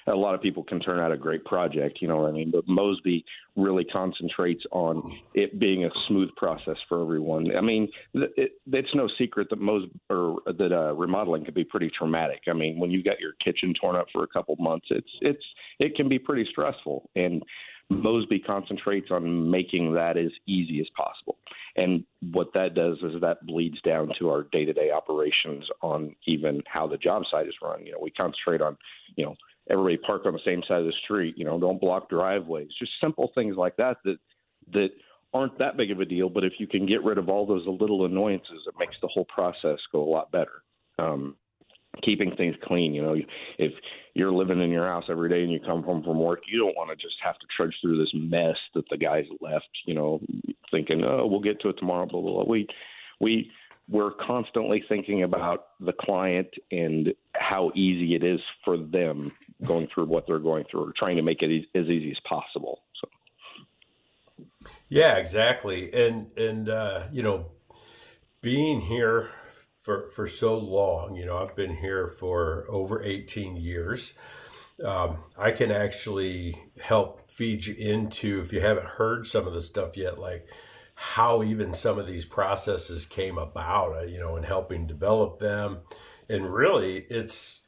a 0.06 0.14
lot 0.14 0.34
of 0.34 0.42
people 0.42 0.62
can 0.62 0.80
turn 0.80 1.00
out 1.00 1.12
a 1.12 1.16
great 1.16 1.44
project, 1.44 1.98
you 2.00 2.08
know 2.08 2.18
what 2.18 2.28
I 2.28 2.32
mean? 2.32 2.50
But 2.50 2.68
Mosby 2.68 3.24
really 3.56 3.84
concentrates 3.84 4.62
on 4.70 5.18
it 5.34 5.58
being 5.58 5.84
a 5.84 5.90
smooth 6.08 6.28
process 6.36 6.76
for 6.88 7.00
everyone. 7.00 7.56
I 7.56 7.60
mean, 7.60 7.88
it, 8.14 8.52
it's 8.70 8.94
no 8.94 9.08
secret 9.18 9.48
that 9.50 9.60
Mos 9.60 9.82
or 10.10 10.38
that 10.46 10.72
uh, 10.72 10.94
remodeling 10.94 11.44
can 11.44 11.54
be 11.54 11.64
pretty 11.64 11.90
traumatic. 11.96 12.42
I 12.48 12.52
mean, 12.52 12.78
when 12.78 12.90
you've 12.90 13.04
got 13.04 13.20
your 13.20 13.32
kitchen 13.42 13.72
torn 13.80 13.96
up 13.96 14.06
for 14.12 14.24
a 14.24 14.28
couple 14.28 14.56
months, 14.58 14.86
it's 14.90 15.10
it's 15.20 15.44
it 15.78 15.96
can 15.96 16.08
be 16.08 16.18
pretty 16.18 16.46
stressful. 16.50 17.08
And 17.16 17.42
Mosby 17.90 18.40
concentrates 18.40 19.10
on 19.10 19.50
making 19.50 19.94
that 19.94 20.16
as 20.16 20.30
easy 20.46 20.80
as 20.80 20.86
possible. 20.96 21.38
And 21.76 22.04
what 22.32 22.52
that 22.54 22.74
does 22.74 22.98
is 23.02 23.20
that 23.20 23.44
bleeds 23.46 23.80
down 23.82 24.10
to 24.18 24.30
our 24.30 24.44
day 24.52 24.64
to 24.64 24.72
day 24.72 24.90
operations 24.90 25.64
on 25.82 26.14
even 26.26 26.62
how 26.66 26.86
the 26.86 26.96
job 26.96 27.22
site 27.30 27.46
is 27.46 27.54
run. 27.62 27.84
You 27.84 27.92
know, 27.92 27.98
we 28.00 28.10
concentrate 28.10 28.62
on, 28.62 28.76
you 29.16 29.24
know, 29.24 29.36
everybody 29.70 29.96
park 29.96 30.22
on 30.26 30.32
the 30.32 30.40
same 30.44 30.62
side 30.68 30.80
of 30.80 30.86
the 30.86 30.92
street, 31.04 31.34
you 31.36 31.44
know, 31.44 31.58
don't 31.58 31.80
block 31.80 32.08
driveways, 32.08 32.68
just 32.78 32.92
simple 33.00 33.30
things 33.34 33.56
like 33.56 33.76
that 33.76 33.96
that 34.04 34.16
that 34.72 34.88
aren't 35.34 35.58
that 35.58 35.76
big 35.76 35.90
of 35.90 36.00
a 36.00 36.04
deal, 36.04 36.28
but 36.28 36.44
if 36.44 36.54
you 36.58 36.66
can 36.66 36.86
get 36.86 37.02
rid 37.02 37.18
of 37.18 37.28
all 37.28 37.44
those 37.44 37.66
little 37.66 38.06
annoyances, 38.06 38.62
it 38.66 38.74
makes 38.78 38.94
the 39.02 39.08
whole 39.08 39.26
process 39.26 39.78
go 39.90 40.02
a 40.02 40.08
lot 40.08 40.30
better. 40.30 40.62
Um, 40.98 41.34
keeping 42.02 42.34
things 42.36 42.54
clean, 42.64 42.94
you 42.94 43.02
know, 43.02 43.16
if 43.58 43.72
you're 44.14 44.32
living 44.32 44.62
in 44.62 44.70
your 44.70 44.86
house 44.86 45.04
every 45.08 45.28
day 45.28 45.42
and 45.42 45.52
you 45.52 45.58
come 45.60 45.82
home 45.82 46.02
from 46.02 46.18
work, 46.18 46.40
you 46.46 46.58
don't 46.58 46.76
want 46.76 46.90
to 46.90 46.96
just 46.96 47.16
have 47.22 47.38
to 47.38 47.46
trudge 47.56 47.74
through 47.82 47.98
this 47.98 48.10
mess 48.14 48.56
that 48.74 48.84
the 48.90 48.96
guys 48.96 49.24
left, 49.40 49.68
you 49.86 49.94
know, 49.94 50.20
thinking, 50.70 51.02
oh, 51.04 51.26
we'll 51.26 51.40
get 51.40 51.60
to 51.60 51.68
it 51.68 51.76
tomorrow, 51.78 52.06
blah, 52.06 52.20
blah, 52.20 52.32
blah. 52.32 52.44
We, 52.44 52.66
we, 53.20 53.50
we're 53.88 54.12
constantly 54.12 54.82
thinking 54.88 55.24
about 55.24 55.66
the 55.80 55.92
client 55.92 56.48
and 56.70 57.12
how 57.34 57.70
easy 57.74 58.14
it 58.14 58.24
is 58.24 58.40
for 58.64 58.76
them 58.76 59.32
going 59.66 59.88
through 59.92 60.06
what 60.06 60.26
they're 60.26 60.38
going 60.38 60.64
through, 60.70 60.88
or 60.88 60.92
trying 60.96 61.16
to 61.16 61.22
make 61.22 61.42
it 61.42 61.66
as 61.74 61.86
easy 61.86 62.10
as 62.10 62.20
possible. 62.28 62.82
So. 63.00 63.08
Yeah, 64.88 65.16
exactly. 65.16 65.92
And 65.92 66.36
and 66.36 66.68
uh, 66.68 67.04
you 67.12 67.22
know, 67.22 67.46
being 68.40 68.82
here 68.82 69.30
for 69.82 70.08
for 70.08 70.26
so 70.28 70.58
long, 70.58 71.16
you 71.16 71.26
know, 71.26 71.38
I've 71.38 71.56
been 71.56 71.76
here 71.76 72.08
for 72.08 72.66
over 72.68 73.02
18 73.02 73.56
years. 73.56 74.14
Um, 74.84 75.18
I 75.38 75.52
can 75.52 75.70
actually 75.70 76.60
help 76.80 77.30
feed 77.30 77.66
you 77.66 77.74
into 77.74 78.40
if 78.40 78.52
you 78.52 78.60
haven't 78.60 78.86
heard 78.86 79.26
some 79.26 79.46
of 79.46 79.52
the 79.52 79.60
stuff 79.60 79.96
yet, 79.96 80.18
like 80.18 80.46
how 80.94 81.42
even 81.42 81.74
some 81.74 81.98
of 81.98 82.06
these 82.06 82.24
processes 82.24 83.06
came 83.06 83.38
about, 83.38 83.96
uh, 83.96 84.02
you 84.02 84.18
know, 84.18 84.36
and 84.36 84.46
helping 84.46 84.86
develop 84.86 85.38
them. 85.38 85.78
And 86.28 86.52
really, 86.52 87.06
it's 87.10 87.62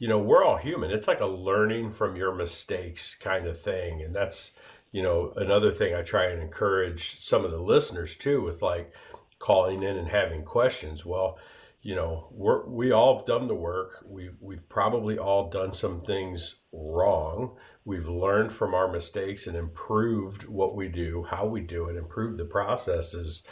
you 0.00 0.08
know, 0.08 0.18
we're 0.18 0.44
all 0.44 0.56
human. 0.56 0.90
It's 0.90 1.06
like 1.06 1.20
a 1.20 1.26
learning 1.26 1.90
from 1.90 2.16
your 2.16 2.34
mistakes 2.34 3.14
kind 3.14 3.46
of 3.46 3.60
thing, 3.60 4.02
and 4.02 4.12
that's 4.12 4.50
you 4.92 5.02
know, 5.02 5.32
another 5.36 5.70
thing 5.70 5.94
I 5.94 6.02
try 6.02 6.26
and 6.26 6.42
encourage 6.42 7.20
some 7.20 7.44
of 7.44 7.50
the 7.50 7.62
listeners 7.62 8.16
too 8.16 8.42
with 8.42 8.62
like 8.62 8.92
calling 9.38 9.82
in 9.82 9.96
and 9.96 10.08
having 10.08 10.42
questions. 10.42 11.04
Well, 11.04 11.38
you 11.82 11.94
know, 11.94 12.28
we're, 12.32 12.66
we 12.66 12.92
all 12.92 13.16
have 13.16 13.26
done 13.26 13.46
the 13.46 13.54
work. 13.54 14.04
We've, 14.06 14.36
we've 14.40 14.68
probably 14.68 15.16
all 15.16 15.48
done 15.48 15.72
some 15.72 15.98
things 15.98 16.56
wrong. 16.72 17.56
We've 17.84 18.08
learned 18.08 18.52
from 18.52 18.74
our 18.74 18.90
mistakes 18.90 19.46
and 19.46 19.56
improved 19.56 20.46
what 20.46 20.74
we 20.74 20.88
do, 20.88 21.26
how 21.30 21.46
we 21.46 21.60
do 21.60 21.86
it, 21.86 21.96
improved 21.96 22.38
the 22.38 22.44
processes, 22.44 23.44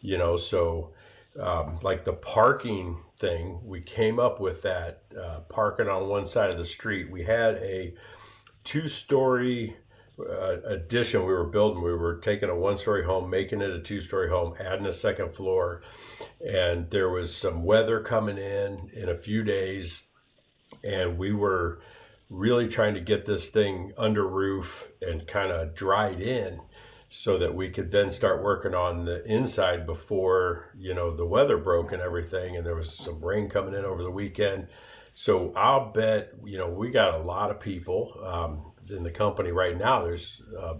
you 0.00 0.18
know, 0.18 0.36
so 0.36 0.92
um, 1.38 1.78
like 1.82 2.04
the 2.04 2.12
parking 2.12 2.98
thing, 3.18 3.60
we 3.64 3.80
came 3.80 4.18
up 4.18 4.40
with 4.40 4.62
that 4.62 5.02
uh, 5.18 5.40
parking 5.48 5.88
on 5.88 6.08
one 6.08 6.26
side 6.26 6.50
of 6.50 6.58
the 6.58 6.64
street. 6.64 7.10
We 7.10 7.22
had 7.24 7.56
a 7.56 7.94
two 8.64 8.88
story 8.88 9.76
uh, 10.18 10.56
addition 10.64 11.20
we 11.20 11.32
were 11.32 11.44
building. 11.44 11.82
We 11.82 11.94
were 11.94 12.16
taking 12.16 12.48
a 12.48 12.56
one 12.56 12.78
story 12.78 13.04
home, 13.04 13.30
making 13.30 13.60
it 13.60 13.70
a 13.70 13.80
two 13.80 14.00
story 14.00 14.28
home, 14.28 14.54
adding 14.60 14.86
a 14.86 14.92
second 14.92 15.32
floor. 15.32 15.82
And 16.46 16.90
there 16.90 17.08
was 17.08 17.34
some 17.34 17.64
weather 17.64 18.00
coming 18.00 18.38
in 18.38 18.90
in 18.92 19.08
a 19.08 19.16
few 19.16 19.42
days. 19.44 20.04
And 20.82 21.18
we 21.18 21.32
were 21.32 21.80
really 22.28 22.68
trying 22.68 22.94
to 22.94 23.00
get 23.00 23.26
this 23.26 23.48
thing 23.48 23.92
under 23.96 24.26
roof 24.26 24.88
and 25.02 25.26
kind 25.26 25.50
of 25.50 25.74
dried 25.74 26.20
in 26.20 26.60
so 27.10 27.36
that 27.36 27.54
we 27.54 27.68
could 27.68 27.90
then 27.90 28.10
start 28.10 28.42
working 28.42 28.74
on 28.74 29.04
the 29.04 29.22
inside 29.26 29.84
before 29.84 30.72
you 30.78 30.94
know 30.94 31.14
the 31.14 31.26
weather 31.26 31.58
broke 31.58 31.92
and 31.92 32.00
everything 32.00 32.56
and 32.56 32.64
there 32.64 32.76
was 32.76 32.92
some 32.92 33.22
rain 33.22 33.48
coming 33.48 33.74
in 33.74 33.84
over 33.84 34.02
the 34.02 34.10
weekend 34.10 34.66
so 35.12 35.52
i'll 35.56 35.90
bet 35.92 36.32
you 36.44 36.56
know 36.56 36.68
we 36.68 36.88
got 36.88 37.14
a 37.14 37.22
lot 37.22 37.50
of 37.50 37.58
people 37.58 38.14
um, 38.24 38.70
in 38.90 39.02
the 39.02 39.10
company 39.10 39.50
right 39.50 39.78
now, 39.78 40.02
there's 40.02 40.42
uh, 40.58 40.74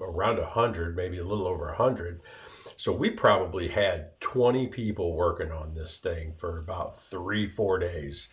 around 0.00 0.38
100, 0.38 0.96
maybe 0.96 1.18
a 1.18 1.24
little 1.24 1.46
over 1.46 1.66
100. 1.66 2.20
So 2.76 2.92
we 2.92 3.10
probably 3.10 3.68
had 3.68 4.20
20 4.20 4.68
people 4.68 5.14
working 5.14 5.52
on 5.52 5.74
this 5.74 5.98
thing 5.98 6.34
for 6.36 6.58
about 6.58 7.00
three, 7.00 7.48
four 7.48 7.78
days. 7.78 8.28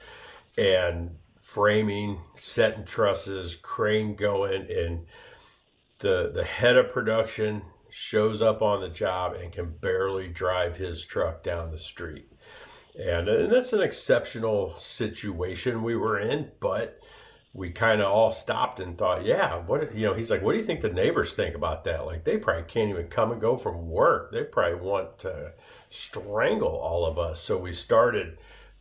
And 0.57 1.17
framing, 1.39 2.19
setting 2.35 2.85
trusses, 2.85 3.55
crane 3.55 4.15
going, 4.15 4.67
and 4.69 5.05
the 5.99 6.31
the 6.33 6.43
head 6.43 6.77
of 6.77 6.91
production 6.91 7.61
shows 7.89 8.41
up 8.41 8.61
on 8.61 8.81
the 8.81 8.89
job 8.89 9.33
and 9.33 9.51
can 9.51 9.69
barely 9.69 10.27
drive 10.27 10.77
his 10.77 11.05
truck 11.05 11.43
down 11.43 11.71
the 11.71 11.79
street. 11.79 12.31
And, 12.99 13.27
and 13.27 13.51
that's 13.51 13.73
an 13.73 13.81
exceptional 13.81 14.75
situation 14.77 15.83
we 15.83 15.95
were 15.95 16.19
in, 16.19 16.51
but 16.59 16.99
we 17.53 17.71
kind 17.71 18.01
of 18.01 18.11
all 18.11 18.31
stopped 18.31 18.79
and 18.79 18.97
thought, 18.97 19.25
yeah, 19.25 19.57
what 19.57 19.95
you 19.95 20.05
know, 20.05 20.13
he's 20.13 20.29
like, 20.29 20.41
what 20.41 20.51
do 20.51 20.59
you 20.59 20.63
think 20.63 20.81
the 20.81 20.89
neighbors 20.89 21.33
think 21.33 21.55
about 21.55 21.83
that? 21.85 22.05
Like 22.05 22.23
they 22.23 22.37
probably 22.37 22.63
can't 22.63 22.89
even 22.89 23.07
come 23.07 23.31
and 23.31 23.41
go 23.41 23.57
from 23.57 23.89
work. 23.89 24.31
They 24.31 24.43
probably 24.43 24.79
want 24.79 25.17
to 25.19 25.53
strangle 25.89 26.75
all 26.75 27.05
of 27.05 27.17
us. 27.17 27.41
So 27.41 27.57
we 27.57 27.73
started 27.73 28.37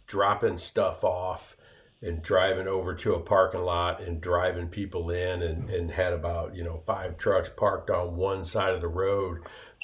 dropping 0.07 0.59
stuff 0.59 1.03
off 1.03 1.57
and 2.01 2.23
driving 2.23 2.69
over 2.69 2.95
to 2.95 3.15
a 3.15 3.21
parking 3.21 3.63
lot 3.63 4.01
and 4.01 4.21
driving 4.21 4.69
people 4.69 5.11
in 5.11 5.43
and, 5.43 5.69
and 5.69 5.91
had 5.91 6.13
about, 6.13 6.55
you 6.55 6.63
know, 6.63 6.81
five 6.87 7.17
trucks 7.19 7.51
parked 7.57 7.91
on 7.91 8.17
one 8.17 8.45
side 8.45 8.73
of 8.73 8.81
the 8.81 8.89
road 8.89 9.39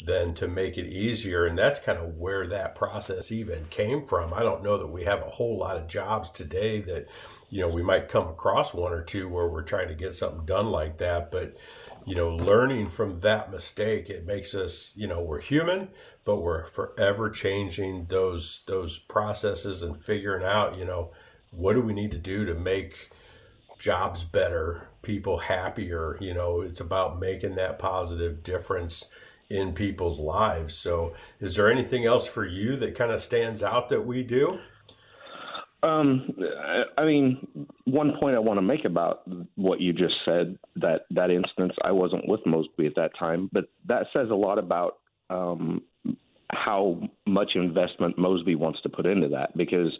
then 0.06 0.34
to 0.34 0.46
make 0.46 0.76
it 0.76 0.86
easier. 0.86 1.46
And 1.46 1.58
that's 1.58 1.80
kind 1.80 1.98
of 1.98 2.16
where 2.16 2.46
that 2.46 2.76
process 2.76 3.32
even 3.32 3.66
came 3.70 4.02
from. 4.02 4.32
I 4.32 4.42
don't 4.42 4.62
know 4.62 4.78
that 4.78 4.88
we 4.88 5.04
have 5.04 5.22
a 5.22 5.30
whole 5.30 5.58
lot 5.58 5.76
of 5.76 5.88
jobs 5.88 6.30
today 6.30 6.80
that, 6.82 7.06
you 7.50 7.60
know, 7.60 7.68
we 7.68 7.82
might 7.82 8.08
come 8.08 8.28
across 8.28 8.72
one 8.72 8.92
or 8.92 9.02
two 9.02 9.28
where 9.28 9.48
we're 9.48 9.62
trying 9.62 9.88
to 9.88 9.94
get 9.94 10.14
something 10.14 10.44
done 10.44 10.66
like 10.66 10.98
that. 10.98 11.32
But, 11.32 11.56
you 12.04 12.14
know, 12.14 12.28
learning 12.28 12.90
from 12.90 13.20
that 13.20 13.50
mistake, 13.50 14.08
it 14.08 14.26
makes 14.26 14.54
us, 14.54 14.92
you 14.94 15.08
know, 15.08 15.20
we're 15.20 15.40
human, 15.40 15.88
but 16.24 16.40
we're 16.40 16.66
forever 16.66 17.30
changing 17.30 18.06
those 18.06 18.62
those 18.66 18.98
processes 18.98 19.82
and 19.82 19.98
figuring 19.98 20.44
out, 20.44 20.76
you 20.76 20.84
know, 20.84 21.12
what 21.56 21.74
do 21.74 21.80
we 21.80 21.92
need 21.92 22.10
to 22.12 22.18
do 22.18 22.44
to 22.44 22.54
make 22.54 23.10
jobs 23.78 24.24
better, 24.24 24.88
people 25.02 25.38
happier, 25.38 26.16
you 26.20 26.34
know, 26.34 26.60
it's 26.60 26.80
about 26.80 27.20
making 27.20 27.54
that 27.56 27.78
positive 27.78 28.42
difference 28.42 29.06
in 29.50 29.72
people's 29.72 30.18
lives. 30.18 30.74
So, 30.74 31.14
is 31.40 31.54
there 31.56 31.70
anything 31.70 32.06
else 32.06 32.26
for 32.26 32.46
you 32.46 32.76
that 32.76 32.96
kind 32.96 33.12
of 33.12 33.20
stands 33.20 33.62
out 33.62 33.88
that 33.90 34.06
we 34.06 34.22
do? 34.22 34.58
Um, 35.82 36.34
I 36.96 37.04
mean, 37.04 37.46
one 37.84 38.14
point 38.18 38.34
I 38.34 38.38
want 38.38 38.56
to 38.56 38.62
make 38.62 38.86
about 38.86 39.22
what 39.56 39.82
you 39.82 39.92
just 39.92 40.14
said 40.24 40.58
that 40.76 41.02
that 41.10 41.30
instance, 41.30 41.74
I 41.82 41.92
wasn't 41.92 42.26
with 42.26 42.40
Mosby 42.46 42.86
at 42.86 42.94
that 42.96 43.10
time, 43.18 43.50
but 43.52 43.66
that 43.86 44.06
says 44.14 44.30
a 44.30 44.34
lot 44.34 44.58
about 44.58 44.96
um, 45.28 45.82
how 46.50 47.02
much 47.26 47.50
investment 47.54 48.16
Mosby 48.16 48.54
wants 48.54 48.80
to 48.82 48.88
put 48.88 49.04
into 49.04 49.28
that 49.28 49.54
because 49.58 49.92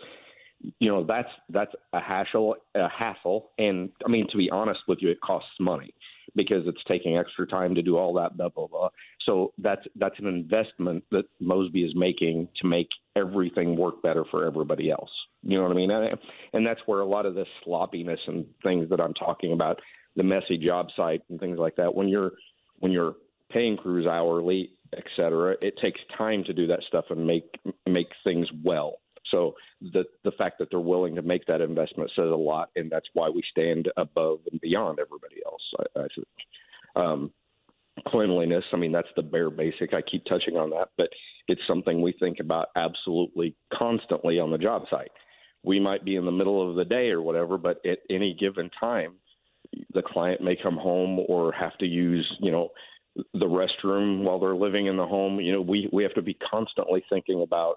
you 0.78 0.88
know 0.88 1.04
that's 1.04 1.28
that's 1.48 1.72
a 1.92 2.00
hassle 2.00 2.56
a 2.74 2.88
hassle. 2.88 3.50
And 3.58 3.90
i 4.06 4.10
mean 4.10 4.26
to 4.30 4.36
be 4.36 4.50
honest 4.50 4.80
with 4.88 4.98
you 5.00 5.10
it 5.10 5.20
costs 5.20 5.50
money 5.60 5.94
because 6.34 6.66
it's 6.66 6.82
taking 6.88 7.16
extra 7.16 7.46
time 7.46 7.74
to 7.74 7.82
do 7.82 7.96
all 7.96 8.14
that 8.14 8.36
blah 8.36 8.48
blah 8.48 8.66
blah. 8.66 8.88
So 9.26 9.52
that's 9.58 9.82
that's 9.96 10.18
an 10.18 10.26
investment 10.26 11.04
that 11.10 11.24
mosby 11.40 11.84
is 11.84 11.92
making 11.94 12.48
to 12.60 12.66
make 12.66 12.88
everything 13.16 13.76
work 13.76 14.02
better 14.02 14.24
for 14.30 14.46
everybody 14.46 14.90
else. 14.90 15.10
You 15.42 15.58
know 15.58 15.64
what 15.64 15.72
i 15.72 15.74
mean? 15.74 15.90
And 15.90 16.18
and 16.52 16.66
that's 16.66 16.80
where 16.86 17.00
a 17.00 17.06
lot 17.06 17.26
of 17.26 17.34
this 17.34 17.48
sloppiness 17.64 18.20
and 18.26 18.46
things 18.62 18.88
that 18.90 19.00
i'm 19.00 19.14
talking 19.14 19.52
about 19.52 19.80
the 20.16 20.22
messy 20.22 20.56
job 20.56 20.88
site 20.96 21.22
and 21.28 21.40
things 21.40 21.58
like 21.58 21.76
that 21.76 21.94
when 21.94 22.08
you're 22.08 22.32
when 22.78 22.92
you're 22.92 23.16
paying 23.50 23.76
crews 23.76 24.06
hourly 24.06 24.70
et 24.96 25.04
cetera 25.16 25.56
it 25.62 25.74
takes 25.80 26.00
time 26.16 26.44
to 26.44 26.52
do 26.52 26.66
that 26.66 26.80
stuff 26.88 27.06
and 27.10 27.26
make 27.26 27.44
make 27.86 28.08
things 28.22 28.48
well 28.64 28.94
so 29.34 29.54
the 29.80 30.04
the 30.22 30.30
fact 30.32 30.58
that 30.58 30.68
they're 30.70 30.80
willing 30.80 31.16
to 31.16 31.22
make 31.22 31.44
that 31.46 31.60
investment 31.60 32.10
says 32.14 32.30
a 32.30 32.36
lot, 32.36 32.70
and 32.76 32.90
that's 32.90 33.08
why 33.14 33.28
we 33.28 33.42
stand 33.50 33.90
above 33.96 34.38
and 34.50 34.60
beyond 34.60 34.98
everybody 35.00 35.40
else. 35.44 35.62
I, 35.78 36.00
I 36.00 36.06
think. 36.14 36.28
Um, 36.96 37.32
cleanliness, 38.08 38.64
I 38.72 38.76
mean, 38.76 38.92
that's 38.92 39.08
the 39.16 39.22
bare 39.22 39.50
basic. 39.50 39.94
I 39.94 40.02
keep 40.02 40.24
touching 40.24 40.56
on 40.56 40.70
that, 40.70 40.88
but 40.96 41.08
it's 41.48 41.60
something 41.66 42.00
we 42.00 42.12
think 42.18 42.38
about 42.40 42.68
absolutely 42.76 43.54
constantly 43.72 44.38
on 44.38 44.50
the 44.50 44.58
job 44.58 44.82
site. 44.90 45.10
We 45.62 45.80
might 45.80 46.04
be 46.04 46.16
in 46.16 46.24
the 46.24 46.32
middle 46.32 46.68
of 46.68 46.76
the 46.76 46.84
day 46.84 47.10
or 47.10 47.22
whatever, 47.22 47.56
but 47.58 47.84
at 47.86 47.98
any 48.10 48.36
given 48.38 48.70
time, 48.78 49.14
the 49.92 50.02
client 50.02 50.42
may 50.42 50.56
come 50.60 50.76
home 50.76 51.24
or 51.28 51.52
have 51.52 51.76
to 51.78 51.86
use, 51.86 52.30
you 52.40 52.50
know, 52.50 52.68
the 53.16 53.46
restroom 53.46 54.22
while 54.22 54.38
they're 54.38 54.56
living 54.56 54.86
in 54.86 54.96
the 54.96 55.06
home. 55.06 55.40
You 55.40 55.52
know, 55.52 55.60
we 55.60 55.88
we 55.92 56.02
have 56.02 56.14
to 56.14 56.22
be 56.22 56.34
constantly 56.34 57.02
thinking 57.08 57.42
about 57.42 57.76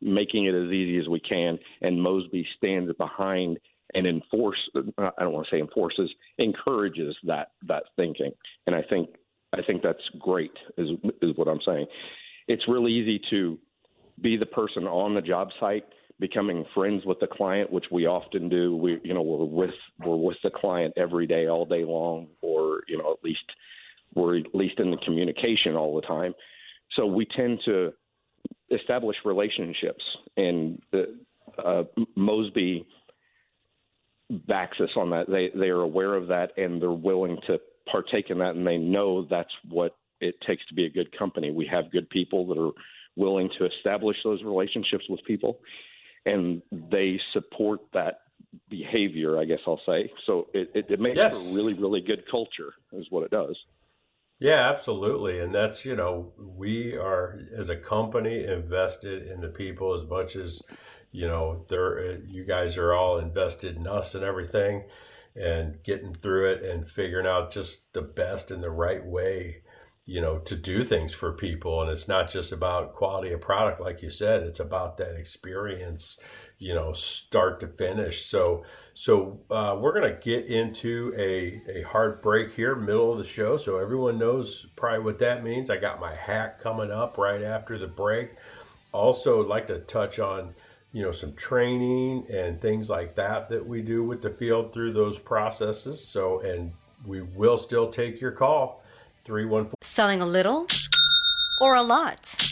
making 0.00 0.46
it 0.46 0.54
as 0.54 0.70
easy 0.70 0.98
as 0.98 1.08
we 1.08 1.20
can. 1.20 1.58
And 1.80 2.02
Mosby 2.02 2.46
stands 2.56 2.92
behind 2.94 3.58
and 3.94 4.06
enforce. 4.06 4.58
Uh, 4.76 5.10
I 5.18 5.22
don't 5.22 5.32
want 5.32 5.46
to 5.48 5.56
say 5.56 5.60
enforces, 5.60 6.10
encourages 6.38 7.16
that 7.24 7.52
that 7.66 7.84
thinking. 7.96 8.32
And 8.66 8.74
I 8.74 8.82
think 8.82 9.10
I 9.52 9.62
think 9.62 9.82
that's 9.82 10.02
great. 10.18 10.52
Is 10.78 10.90
is 11.20 11.36
what 11.36 11.48
I'm 11.48 11.60
saying. 11.64 11.86
it's 12.48 12.66
really 12.68 12.92
easy 12.92 13.20
to 13.30 13.58
be 14.20 14.36
the 14.36 14.46
person 14.46 14.86
on 14.86 15.14
the 15.14 15.20
job 15.20 15.48
site 15.60 15.84
becoming 16.20 16.64
friends 16.74 17.04
with 17.04 17.18
the 17.20 17.26
client, 17.26 17.72
which 17.72 17.86
we 17.90 18.06
often 18.06 18.48
do. 18.48 18.76
We, 18.76 19.00
you 19.02 19.14
know, 19.14 19.22
we're 19.22 19.44
with 19.44 19.74
we're 20.04 20.16
with 20.16 20.36
the 20.42 20.50
client 20.50 20.94
every 20.96 21.26
day, 21.26 21.48
all 21.48 21.64
day 21.64 21.84
long, 21.84 22.28
or 22.40 22.82
you 22.88 22.98
know, 22.98 23.12
at 23.12 23.24
least 23.24 23.44
we're 24.14 24.38
at 24.38 24.54
least 24.54 24.78
in 24.78 24.90
the 24.90 24.98
communication 24.98 25.74
all 25.74 25.94
the 25.96 26.06
time. 26.06 26.34
So 26.96 27.06
we 27.06 27.26
tend 27.26 27.60
to 27.64 27.92
establish 28.72 29.16
relationships, 29.24 30.04
and 30.36 30.80
the, 30.90 31.18
uh, 31.62 31.84
Mosby 32.16 32.86
backs 34.48 34.78
us 34.80 34.90
on 34.96 35.10
that. 35.10 35.28
They 35.28 35.50
they 35.58 35.68
are 35.68 35.82
aware 35.82 36.14
of 36.14 36.28
that, 36.28 36.52
and 36.56 36.80
they're 36.80 36.90
willing 36.90 37.38
to 37.46 37.60
partake 37.90 38.30
in 38.30 38.38
that, 38.38 38.54
and 38.54 38.66
they 38.66 38.78
know 38.78 39.26
that's 39.28 39.52
what 39.68 39.96
it 40.20 40.34
takes 40.46 40.64
to 40.66 40.74
be 40.74 40.86
a 40.86 40.90
good 40.90 41.16
company. 41.16 41.50
We 41.50 41.66
have 41.66 41.90
good 41.90 42.08
people 42.08 42.46
that 42.48 42.58
are 42.58 42.72
willing 43.16 43.50
to 43.58 43.66
establish 43.66 44.16
those 44.24 44.42
relationships 44.42 45.04
with 45.08 45.22
people, 45.24 45.60
and 46.24 46.62
they 46.70 47.20
support 47.32 47.80
that 47.92 48.20
behavior. 48.70 49.38
I 49.38 49.44
guess 49.44 49.60
I'll 49.66 49.80
say. 49.86 50.10
So 50.26 50.48
it, 50.54 50.70
it, 50.74 50.86
it 50.88 51.00
makes 51.00 51.16
yes. 51.16 51.34
for 51.34 51.50
a 51.50 51.54
really 51.54 51.74
really 51.74 52.00
good 52.00 52.24
culture, 52.30 52.72
is 52.92 53.06
what 53.10 53.24
it 53.24 53.30
does. 53.30 53.56
Yeah, 54.42 54.68
absolutely. 54.70 55.38
And 55.38 55.54
that's, 55.54 55.84
you 55.84 55.94
know, 55.94 56.32
we 56.36 56.96
are 56.96 57.38
as 57.56 57.68
a 57.68 57.76
company 57.76 58.44
invested 58.44 59.28
in 59.28 59.40
the 59.40 59.48
people 59.48 59.94
as 59.94 60.02
much 60.08 60.34
as, 60.34 60.60
you 61.12 61.28
know, 61.28 61.64
they're 61.68 61.98
uh, 62.00 62.16
you 62.26 62.44
guys 62.44 62.76
are 62.76 62.92
all 62.92 63.18
invested 63.18 63.76
in 63.76 63.86
us 63.86 64.16
and 64.16 64.24
everything 64.24 64.84
and 65.36 65.80
getting 65.84 66.12
through 66.14 66.50
it 66.50 66.64
and 66.64 66.90
figuring 66.90 67.26
out 67.26 67.52
just 67.52 67.82
the 67.92 68.02
best 68.02 68.50
and 68.50 68.62
the 68.64 68.70
right 68.70 69.04
way 69.06 69.62
you 70.04 70.20
know 70.20 70.38
to 70.38 70.56
do 70.56 70.84
things 70.84 71.14
for 71.14 71.32
people 71.32 71.80
and 71.80 71.90
it's 71.90 72.08
not 72.08 72.30
just 72.30 72.52
about 72.52 72.94
quality 72.94 73.32
of 73.32 73.40
product 73.40 73.80
like 73.80 74.02
you 74.02 74.10
said 74.10 74.42
it's 74.42 74.60
about 74.60 74.98
that 74.98 75.16
experience 75.16 76.18
you 76.62 76.74
know 76.74 76.92
start 76.92 77.58
to 77.60 77.66
finish 77.66 78.24
so 78.26 78.64
so 78.94 79.40
uh, 79.50 79.76
we're 79.80 79.98
to 80.00 80.18
get 80.22 80.46
into 80.46 81.12
a, 81.16 81.60
a 81.78 81.82
hard 81.82 82.22
break 82.22 82.52
here 82.52 82.76
middle 82.76 83.12
of 83.12 83.18
the 83.18 83.24
show 83.24 83.56
so 83.56 83.78
everyone 83.78 84.18
knows 84.18 84.66
probably 84.76 85.00
what 85.00 85.18
that 85.18 85.42
means 85.42 85.68
i 85.70 85.76
got 85.76 86.00
my 86.00 86.14
hack 86.14 86.60
coming 86.60 86.90
up 86.90 87.18
right 87.18 87.42
after 87.42 87.76
the 87.78 87.86
break 87.86 88.30
also 88.92 89.42
like 89.42 89.66
to 89.66 89.80
touch 89.80 90.18
on 90.18 90.54
you 90.92 91.02
know 91.02 91.12
some 91.12 91.34
training 91.34 92.24
and 92.30 92.60
things 92.60 92.88
like 92.88 93.14
that 93.16 93.48
that 93.48 93.66
we 93.66 93.82
do 93.82 94.04
with 94.04 94.22
the 94.22 94.30
field 94.30 94.72
through 94.72 94.92
those 94.92 95.18
processes 95.18 96.06
so 96.06 96.40
and 96.40 96.72
we 97.04 97.20
will 97.20 97.58
still 97.58 97.90
take 97.90 98.20
your 98.20 98.30
call 98.30 98.82
314. 99.24 99.74
Selling 99.82 100.20
a 100.20 100.26
little 100.26 100.66
or 101.60 101.74
a 101.74 101.82
lot? 101.82 102.51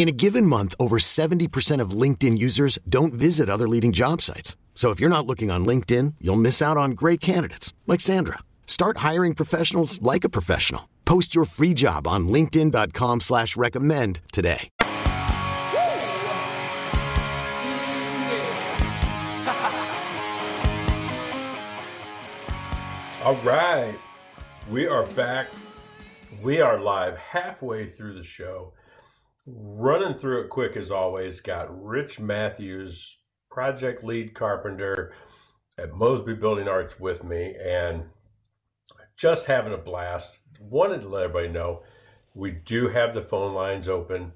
In 0.00 0.08
a 0.08 0.12
given 0.12 0.46
month, 0.46 0.74
over 0.80 0.96
70% 0.96 1.78
of 1.82 1.90
LinkedIn 1.90 2.38
users 2.38 2.78
don't 2.88 3.12
visit 3.12 3.50
other 3.50 3.68
leading 3.68 3.92
job 3.92 4.22
sites. 4.22 4.56
So 4.74 4.88
if 4.88 4.98
you're 4.98 5.10
not 5.10 5.26
looking 5.26 5.50
on 5.50 5.66
LinkedIn, 5.66 6.14
you'll 6.22 6.36
miss 6.36 6.62
out 6.62 6.78
on 6.78 6.92
great 6.92 7.20
candidates 7.20 7.74
like 7.86 8.00
Sandra. 8.00 8.38
Start 8.66 8.96
hiring 9.08 9.34
professionals 9.34 10.00
like 10.00 10.24
a 10.24 10.30
professional. 10.30 10.88
Post 11.04 11.34
your 11.34 11.44
free 11.44 11.74
job 11.74 12.08
on 12.08 12.28
LinkedIn.com 12.30 13.20
slash 13.20 13.58
recommend 13.58 14.22
today. 14.32 14.70
All 23.22 23.36
right. 23.44 23.98
We 24.70 24.86
are 24.86 25.04
back. 25.08 25.48
We 26.40 26.62
are 26.62 26.80
live 26.80 27.18
halfway 27.18 27.84
through 27.86 28.14
the 28.14 28.24
show. 28.24 28.72
Running 29.46 30.18
through 30.18 30.42
it 30.42 30.50
quick 30.50 30.76
as 30.76 30.90
always, 30.90 31.40
got 31.40 31.84
Rich 31.84 32.20
Matthews, 32.20 33.16
project 33.50 34.04
lead 34.04 34.34
carpenter 34.34 35.14
at 35.78 35.94
Mosby 35.94 36.34
Building 36.34 36.68
Arts 36.68 37.00
with 37.00 37.24
me, 37.24 37.54
and 37.60 38.04
just 39.16 39.46
having 39.46 39.72
a 39.72 39.78
blast. 39.78 40.38
Wanted 40.60 41.02
to 41.02 41.08
let 41.08 41.24
everybody 41.24 41.48
know 41.48 41.82
we 42.34 42.50
do 42.50 42.88
have 42.88 43.14
the 43.14 43.22
phone 43.22 43.54
lines 43.54 43.88
open. 43.88 44.32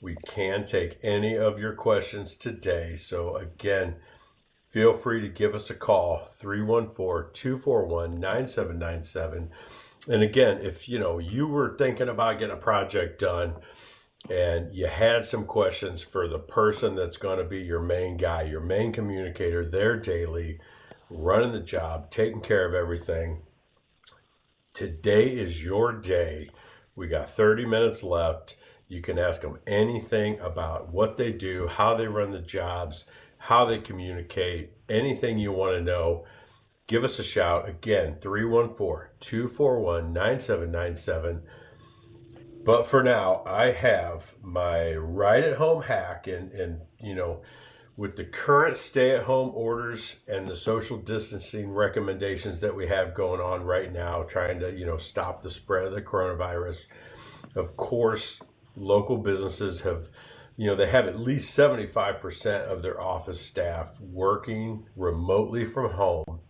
We 0.00 0.16
can 0.26 0.64
take 0.64 0.98
any 1.02 1.36
of 1.36 1.58
your 1.58 1.74
questions 1.74 2.34
today. 2.34 2.96
So, 2.96 3.36
again, 3.36 3.96
feel 4.70 4.94
free 4.94 5.20
to 5.20 5.28
give 5.28 5.54
us 5.54 5.68
a 5.68 5.74
call 5.74 6.24
314 6.24 7.32
241 7.34 8.18
9797. 8.18 9.50
And 10.08 10.22
again, 10.22 10.58
if 10.62 10.88
you 10.88 10.98
know 10.98 11.18
you 11.18 11.46
were 11.46 11.74
thinking 11.74 12.08
about 12.08 12.38
getting 12.38 12.56
a 12.56 12.60
project 12.60 13.20
done, 13.20 13.56
and 14.28 14.74
you 14.74 14.86
had 14.86 15.24
some 15.24 15.44
questions 15.44 16.02
for 16.02 16.28
the 16.28 16.38
person 16.38 16.94
that's 16.94 17.16
going 17.16 17.38
to 17.38 17.44
be 17.44 17.60
your 17.60 17.80
main 17.80 18.16
guy, 18.16 18.42
your 18.42 18.60
main 18.60 18.92
communicator, 18.92 19.64
there 19.64 19.96
daily, 19.96 20.60
running 21.08 21.52
the 21.52 21.60
job, 21.60 22.10
taking 22.10 22.40
care 22.40 22.66
of 22.66 22.74
everything. 22.74 23.42
Today 24.74 25.28
is 25.28 25.64
your 25.64 25.92
day. 25.92 26.50
We 26.94 27.08
got 27.08 27.30
30 27.30 27.64
minutes 27.64 28.02
left. 28.02 28.56
You 28.86 29.00
can 29.00 29.18
ask 29.18 29.40
them 29.40 29.58
anything 29.66 30.38
about 30.40 30.92
what 30.92 31.16
they 31.16 31.32
do, 31.32 31.68
how 31.68 31.94
they 31.94 32.06
run 32.06 32.32
the 32.32 32.40
jobs, 32.40 33.04
how 33.38 33.64
they 33.64 33.78
communicate, 33.78 34.72
anything 34.88 35.38
you 35.38 35.52
want 35.52 35.74
to 35.76 35.82
know. 35.82 36.26
Give 36.86 37.04
us 37.04 37.18
a 37.18 37.22
shout. 37.22 37.68
Again, 37.68 38.16
314 38.20 39.10
241 39.20 40.12
9797 40.12 41.42
but 42.68 42.86
for 42.86 43.02
now, 43.02 43.40
I 43.46 43.70
have 43.70 44.34
my 44.42 44.94
right 44.94 45.42
at 45.42 45.56
home 45.56 45.84
hack, 45.84 46.26
and, 46.26 46.52
and 46.52 46.82
you 47.02 47.14
know, 47.14 47.40
with 47.96 48.16
the 48.16 48.26
current 48.26 48.76
stay 48.76 49.16
at 49.16 49.22
home 49.22 49.52
orders 49.54 50.16
and 50.28 50.46
the 50.46 50.54
social 50.54 50.98
distancing 50.98 51.70
recommendations 51.72 52.60
that 52.60 52.76
we 52.76 52.86
have 52.86 53.14
going 53.14 53.40
on 53.40 53.64
right 53.64 53.90
now, 53.90 54.22
trying 54.22 54.60
to, 54.60 54.70
you 54.76 54.84
know, 54.84 54.98
stop 54.98 55.42
the 55.42 55.50
spread 55.50 55.86
of 55.86 55.94
the 55.94 56.02
coronavirus, 56.02 56.88
of 57.56 57.74
course, 57.78 58.38
local 58.76 59.16
businesses 59.16 59.80
have, 59.80 60.10
you 60.58 60.66
know, 60.66 60.76
they 60.76 60.90
have 60.90 61.06
at 61.06 61.18
least 61.18 61.56
75% 61.56 62.64
of 62.70 62.82
their 62.82 63.00
office 63.00 63.40
staff 63.40 63.98
working 63.98 64.84
remotely 64.94 65.64
from 65.64 65.92
home. 65.92 66.40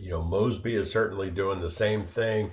You 0.00 0.10
know, 0.10 0.22
Mosby 0.24 0.74
is 0.74 0.90
certainly 0.90 1.30
doing 1.30 1.60
the 1.60 1.70
same 1.70 2.06
thing 2.06 2.50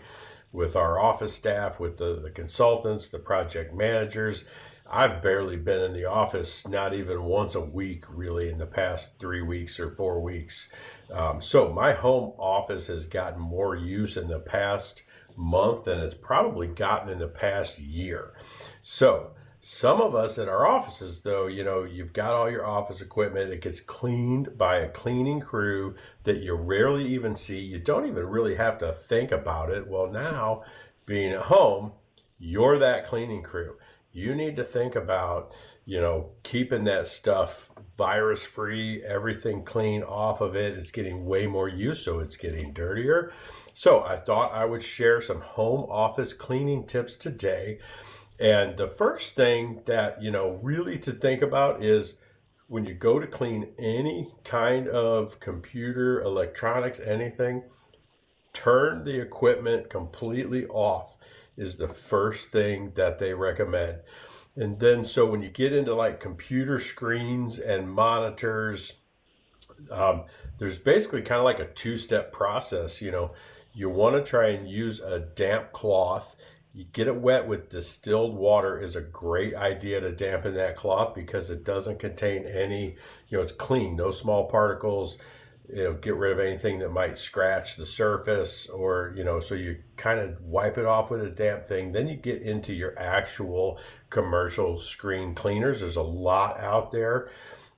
with 0.52 0.76
our 0.76 1.00
office 1.00 1.34
staff, 1.34 1.80
with 1.80 1.98
the, 1.98 2.20
the 2.22 2.30
consultants, 2.30 3.10
the 3.10 3.20
project 3.20 3.74
managers. 3.74 4.46
I've 4.90 5.22
barely 5.22 5.56
been 5.56 5.82
in 5.82 5.94
the 5.94 6.06
office, 6.06 6.68
not 6.68 6.94
even 6.94 7.24
once 7.24 7.56
a 7.56 7.62
week, 7.62 8.04
really, 8.10 8.50
in 8.50 8.58
the 8.58 8.66
past 8.66 9.12
three 9.20 9.42
weeks 9.42 9.80
or 9.80 9.90
four 9.90 10.20
weeks. 10.20 10.70
Um, 11.10 11.42
so 11.42 11.72
my 11.72 11.94
home 11.94 12.34
office 12.38 12.88
has 12.88 13.08
gotten 13.08 13.40
more 13.40 13.76
use 13.76 14.18
in 14.18 14.28
the 14.28 14.40
past 14.40 15.04
month 15.38 15.86
than 15.86 16.00
it's 16.00 16.14
probably 16.14 16.68
gotten 16.68 17.10
in 17.10 17.20
the 17.20 17.28
past 17.28 17.80
year. 17.80 18.34
So 18.82 19.32
some 19.64 20.02
of 20.02 20.16
us 20.16 20.40
at 20.40 20.50
our 20.50 20.66
offices, 20.66 21.22
though, 21.22 21.46
you 21.46 21.64
know, 21.64 21.84
you've 21.84 22.14
got 22.14 22.34
all 22.34 22.50
your 22.50 22.66
office 22.66 23.00
equipment. 23.00 23.54
It 23.54 23.62
gets 23.62 23.80
cleaned 23.80 24.58
by 24.58 24.78
a 24.78 24.90
cleaning 24.90 25.40
crew 25.40 25.94
that 26.24 26.42
you 26.42 26.56
rarely 26.56 27.06
even 27.08 27.36
see. 27.36 27.60
You 27.60 27.78
don't 27.78 28.08
even 28.08 28.26
really 28.26 28.56
have 28.56 28.80
to 28.80 28.92
think 28.92 29.32
about 29.32 29.70
it. 29.70 29.88
Well, 29.88 30.12
now 30.12 30.64
being 31.06 31.32
at 31.32 31.44
home, 31.44 31.92
you're 32.40 32.80
that 32.80 33.06
cleaning 33.06 33.44
crew. 33.44 33.78
You 34.12 34.34
need 34.34 34.56
to 34.56 34.64
think 34.64 34.96
about, 34.96 35.54
you 35.86 36.02
know, 36.02 36.32
keeping 36.42 36.84
that 36.86 37.08
stuff 37.08 37.70
virus 37.98 38.42
free, 38.42 39.04
everything 39.04 39.64
clean 39.64 40.02
off 40.02 40.42
of 40.42 40.56
it. 40.56 40.76
It's 40.76 40.90
getting 40.90 41.26
way 41.26 41.46
more 41.46 41.70
use, 41.70 42.04
so 42.04 42.18
it's 42.18 42.36
getting 42.36 42.74
dirtier. 42.74 43.32
So 43.76 44.04
I 44.04 44.18
thought 44.18 44.54
I 44.54 44.66
would 44.66 44.84
share 44.84 45.22
some 45.22 45.42
home 45.42 45.88
office 45.88 46.34
cleaning 46.34 46.88
tips 46.88 47.16
today 47.16 47.78
and 48.40 48.78
the 48.78 48.88
first 48.88 49.36
thing 49.36 49.82
that, 49.86 50.22
you 50.22 50.32
know, 50.32 50.60
really 50.62 50.98
to 51.00 51.12
think 51.12 51.42
about 51.42 51.84
is 51.84 52.16
when 52.68 52.86
you 52.86 52.94
go 52.94 53.20
to 53.20 53.28
clean 53.28 53.68
any 53.78 54.34
kind 54.44 54.88
of 54.88 55.40
computer, 55.40 56.22
electronics, 56.22 57.00
anything, 57.00 57.64
turn 58.54 59.04
the 59.04 59.20
equipment 59.20 59.90
completely 59.90 60.66
off 60.68 61.18
is 61.58 61.78
the 61.78 61.90
first 61.90 62.50
thing 62.50 62.94
that 62.96 63.20
they 63.20 63.34
recommend. 63.34 64.00
And 64.56 64.80
then, 64.80 65.06
so 65.06 65.26
when 65.26 65.42
you 65.42 65.50
get 65.50 65.74
into 65.74 65.94
like 65.94 66.20
computer 66.20 66.80
screens 66.80 67.60
and 67.60 67.92
monitors, 67.92 68.94
um, 69.90 70.26
there's 70.58 70.78
basically 70.78 71.22
kind 71.22 71.40
of 71.40 71.46
like 71.46 71.60
a 71.60 71.68
two 71.74 71.98
step 71.98 72.32
process. 72.32 73.02
You 73.02 73.12
know, 73.12 73.34
you 73.74 73.90
want 73.90 74.16
to 74.16 74.30
try 74.30 74.50
and 74.50 74.68
use 74.70 75.00
a 75.00 75.20
damp 75.20 75.72
cloth 75.72 76.36
you 76.74 76.86
get 76.86 77.08
it 77.08 77.18
wet 77.18 77.48
with 77.48 77.70
distilled 77.70 78.36
water 78.36 78.80
is 78.80 78.96
a 78.96 79.02
great 79.02 79.54
idea 79.56 80.00
to 80.00 80.12
dampen 80.12 80.54
that 80.56 80.78
cloth 80.78 81.14
because 81.14 81.50
it 81.50 81.66
doesn't 81.66 82.00
contain 82.00 82.46
any, 82.46 82.96
you 83.28 83.38
know, 83.38 83.44
it's 83.44 83.52
clean, 83.52 83.98
no 83.98 84.12
small 84.12 84.46
particles. 84.46 85.18
It'll 85.68 85.94
get 85.94 86.16
rid 86.16 86.32
of 86.32 86.40
anything 86.40 86.80
that 86.80 86.92
might 86.92 87.18
scratch 87.18 87.76
the 87.76 87.86
surface 87.86 88.68
or, 88.68 89.14
you 89.16 89.24
know, 89.24 89.42
so 89.42 89.54
you 89.54 89.80
kind 89.98 90.20
of 90.20 90.42
wipe 90.42 90.78
it 90.78 90.86
off 90.86 91.12
with 91.12 91.22
a 91.24 91.30
damp 91.30 91.64
thing. 91.64 91.92
Then 91.92 92.08
you 92.08 92.16
get 92.16 92.42
into 92.42 92.74
your 92.74 92.98
actual 92.98 93.78
commercial 94.10 94.80
screen 94.80 95.36
cleaners. 95.36 95.82
There's 95.82 95.98
a 95.98 96.02
lot 96.02 96.58
out 96.60 96.92
there, 96.92 97.30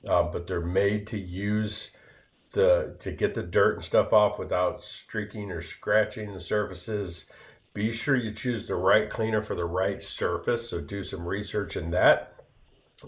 uh, 0.07 0.23
but 0.23 0.45
they're 0.45 0.61
made 0.61 1.07
to 1.07 1.17
use 1.17 1.89
the, 2.51 2.95
to 2.99 3.11
get 3.11 3.33
the 3.33 3.43
dirt 3.43 3.77
and 3.77 3.83
stuff 3.83 4.13
off 4.13 4.37
without 4.37 4.83
streaking 4.83 5.51
or 5.51 5.63
scratching 5.63 6.33
the 6.33 6.39
surfaces 6.39 7.25
be 7.73 7.91
sure 7.91 8.15
you 8.15 8.31
choose 8.31 8.67
the 8.67 8.75
right 8.75 9.09
cleaner 9.09 9.41
for 9.41 9.55
the 9.55 9.65
right 9.65 10.01
surface. 10.01 10.69
So 10.69 10.79
do 10.79 11.03
some 11.03 11.25
research 11.25 11.75
in 11.75 11.91
that. 11.91 12.33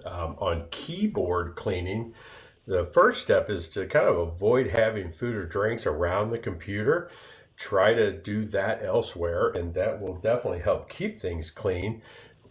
Um, 0.04 0.36
on 0.40 0.66
keyboard 0.72 1.56
cleaning, 1.56 2.14
the 2.68 2.86
first 2.86 3.22
step 3.22 3.50
is 3.50 3.70
to 3.70 3.86
kind 3.86 4.08
of 4.08 4.18
avoid 4.18 4.72
having 4.72 5.12
food 5.12 5.36
or 5.36 5.46
drinks 5.46 5.86
around 5.86 6.32
the 6.32 6.40
computer. 6.40 7.10
Try 7.56 7.94
to 7.94 8.12
do 8.12 8.44
that 8.46 8.84
elsewhere, 8.84 9.50
and 9.50 9.74
that 9.76 10.02
will 10.02 10.16
definitely 10.16 10.60
help 10.60 10.90
keep 10.90 11.22
things 11.22 11.52
clean. 11.52 12.02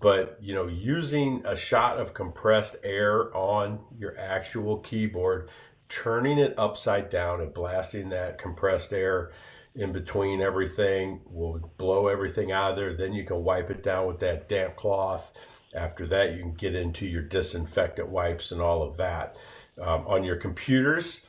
But 0.01 0.39
you 0.41 0.55
know, 0.55 0.67
using 0.67 1.43
a 1.45 1.57
shot 1.57 1.99
of 1.99 2.15
compressed 2.15 2.77
air 2.83 3.35
on 3.37 3.81
your 3.99 4.17
actual 4.19 4.79
keyboard, 4.79 5.51
turning 5.89 6.39
it 6.39 6.55
upside 6.57 7.11
down 7.11 7.41
and 7.41 7.53
blasting 7.53 8.09
that 8.11 8.39
compressed 8.39 8.93
air 8.93 9.33
in 9.75 9.93
between 9.93 10.41
everything 10.41 11.21
will 11.27 11.73
blow 11.79 12.09
everything 12.09 12.53
out 12.53 12.71
of 12.71 12.77
there. 12.77 12.95
Then 12.95 13.13
you 13.13 13.25
can 13.25 13.43
wipe 13.43 13.71
it 13.71 13.83
down 13.83 14.07
with 14.07 14.21
that 14.21 14.49
damp 14.49 14.77
cloth. 14.77 15.33
After 15.75 16.07
that, 16.07 16.35
you 16.35 16.41
can 16.41 16.55
get 16.55 16.75
into 16.75 17.07
your 17.07 17.23
disinfectant 17.23 18.09
wipes 18.09 18.53
and 18.53 18.61
all 18.61 18.83
of 18.83 18.97
that. 18.99 19.37
Um, 19.81 20.07
on 20.07 20.23
your 20.23 20.37
computers, 20.37 21.23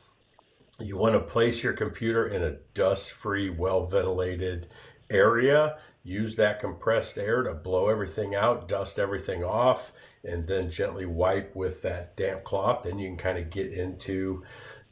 you 0.79 0.97
want 0.97 1.13
to 1.13 1.19
place 1.19 1.63
your 1.63 1.73
computer 1.73 2.27
in 2.27 2.43
a 2.43 2.57
dust 2.73 3.09
free, 3.09 3.49
well 3.49 3.85
ventilated 3.85 4.67
area. 5.09 5.77
Use 6.03 6.35
that 6.35 6.59
compressed 6.59 7.17
air 7.17 7.41
to 7.41 7.55
blow 7.55 7.89
everything 7.89 8.35
out, 8.35 8.67
dust 8.67 8.99
everything 8.99 9.43
off, 9.43 9.91
and 10.23 10.47
then 10.47 10.69
gently 10.69 11.07
wipe 11.07 11.55
with 11.55 11.81
that 11.81 12.15
damp 12.15 12.43
cloth. 12.43 12.83
Then 12.83 12.99
you 12.99 13.09
can 13.09 13.17
kind 13.17 13.39
of 13.39 13.49
get 13.49 13.73
into 13.73 14.43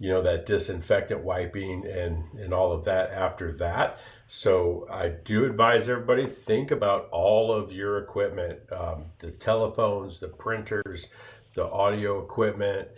you 0.04 0.10
know 0.10 0.22
that 0.22 0.46
disinfectant 0.46 1.24
wiping 1.24 1.86
and 1.88 2.26
and 2.38 2.54
all 2.54 2.74
of 2.74 2.84
that 2.84 3.10
after 3.12 3.54
that. 3.54 3.98
So 4.28 4.86
i 4.92 5.08
do 5.08 5.46
advise 5.46 5.88
everybody 5.88 6.26
think 6.26 6.72
about 6.72 7.08
all 7.10 7.54
of 7.54 7.72
your 7.72 8.00
equipment 8.00 8.60
um, 8.70 9.06
the 9.20 9.32
telephones 9.32 10.20
the 10.20 10.28
printers 10.28 11.08
the 11.56 11.66
audio 11.66 12.22
equipment. 12.22 12.90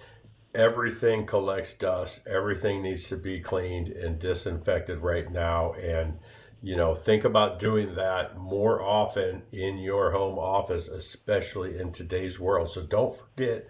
Everything 0.55 1.27
collects 1.27 1.73
dust. 1.73 2.21
Everything 2.25 2.81
needs 2.81 3.07
to 3.09 3.17
be 3.17 3.39
cleaned 3.39 3.89
and 3.89 4.17
disinfected 4.17 4.99
right 4.99 5.31
now. 5.31 5.73
And 5.73 6.17
you 6.63 6.75
know 6.75 6.95
think 6.95 7.23
about 7.23 7.59
doing 7.59 7.93
that 7.93 8.35
more 8.35 8.81
often 8.81 9.43
in 9.51 9.77
your 9.77 10.09
home 10.09 10.39
office 10.39 10.87
especially 10.87 11.77
in 11.77 11.91
today's 11.91 12.39
world. 12.39 12.71
So 12.71 12.81
don't 12.81 13.15
forget 13.15 13.69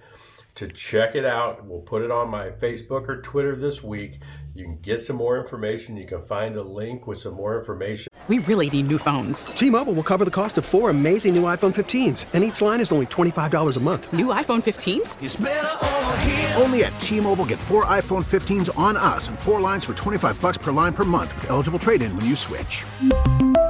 to 0.55 0.67
check 0.69 1.15
it 1.15 1.25
out. 1.25 1.65
We'll 1.65 1.81
put 1.81 2.01
it 2.01 2.11
on 2.11 2.29
my 2.29 2.49
Facebook 2.49 3.09
or 3.09 3.21
Twitter 3.21 3.55
this 3.55 3.83
week. 3.83 4.19
You 4.53 4.63
can 4.63 4.77
get 4.77 5.01
some 5.01 5.17
more 5.17 5.37
information. 5.37 5.97
You 5.97 6.07
can 6.07 6.21
find 6.21 6.55
a 6.55 6.63
link 6.63 7.07
with 7.07 7.17
some 7.19 7.33
more 7.33 7.59
information. 7.59 8.07
We 8.27 8.39
really 8.39 8.69
need 8.69 8.87
new 8.87 8.97
phones. 8.97 9.47
T 9.47 9.69
Mobile 9.69 9.93
will 9.93 10.03
cover 10.03 10.25
the 10.25 10.31
cost 10.31 10.57
of 10.57 10.65
four 10.65 10.89
amazing 10.89 11.35
new 11.35 11.43
iPhone 11.43 11.75
15s, 11.75 12.25
and 12.33 12.43
each 12.43 12.61
line 12.61 12.79
is 12.81 12.91
only 12.91 13.05
$25 13.05 13.77
a 13.77 13.79
month. 13.79 14.11
New 14.13 14.27
iPhone 14.27 14.63
15s? 14.63 16.59
Only 16.59 16.85
at 16.85 16.99
T 16.99 17.19
Mobile 17.19 17.45
get 17.45 17.59
four 17.59 17.85
iPhone 17.85 18.23
15s 18.23 18.75
on 18.79 18.97
us 18.97 19.27
and 19.27 19.37
four 19.37 19.61
lines 19.61 19.85
for 19.85 19.93
25 19.93 20.41
bucks 20.41 20.57
per 20.57 20.71
line 20.71 20.93
per 20.93 21.03
month 21.03 21.35
with 21.35 21.51
eligible 21.51 21.77
trade 21.77 22.01
in 22.01 22.15
when 22.15 22.25
you 22.25 22.35
switch. 22.35 22.85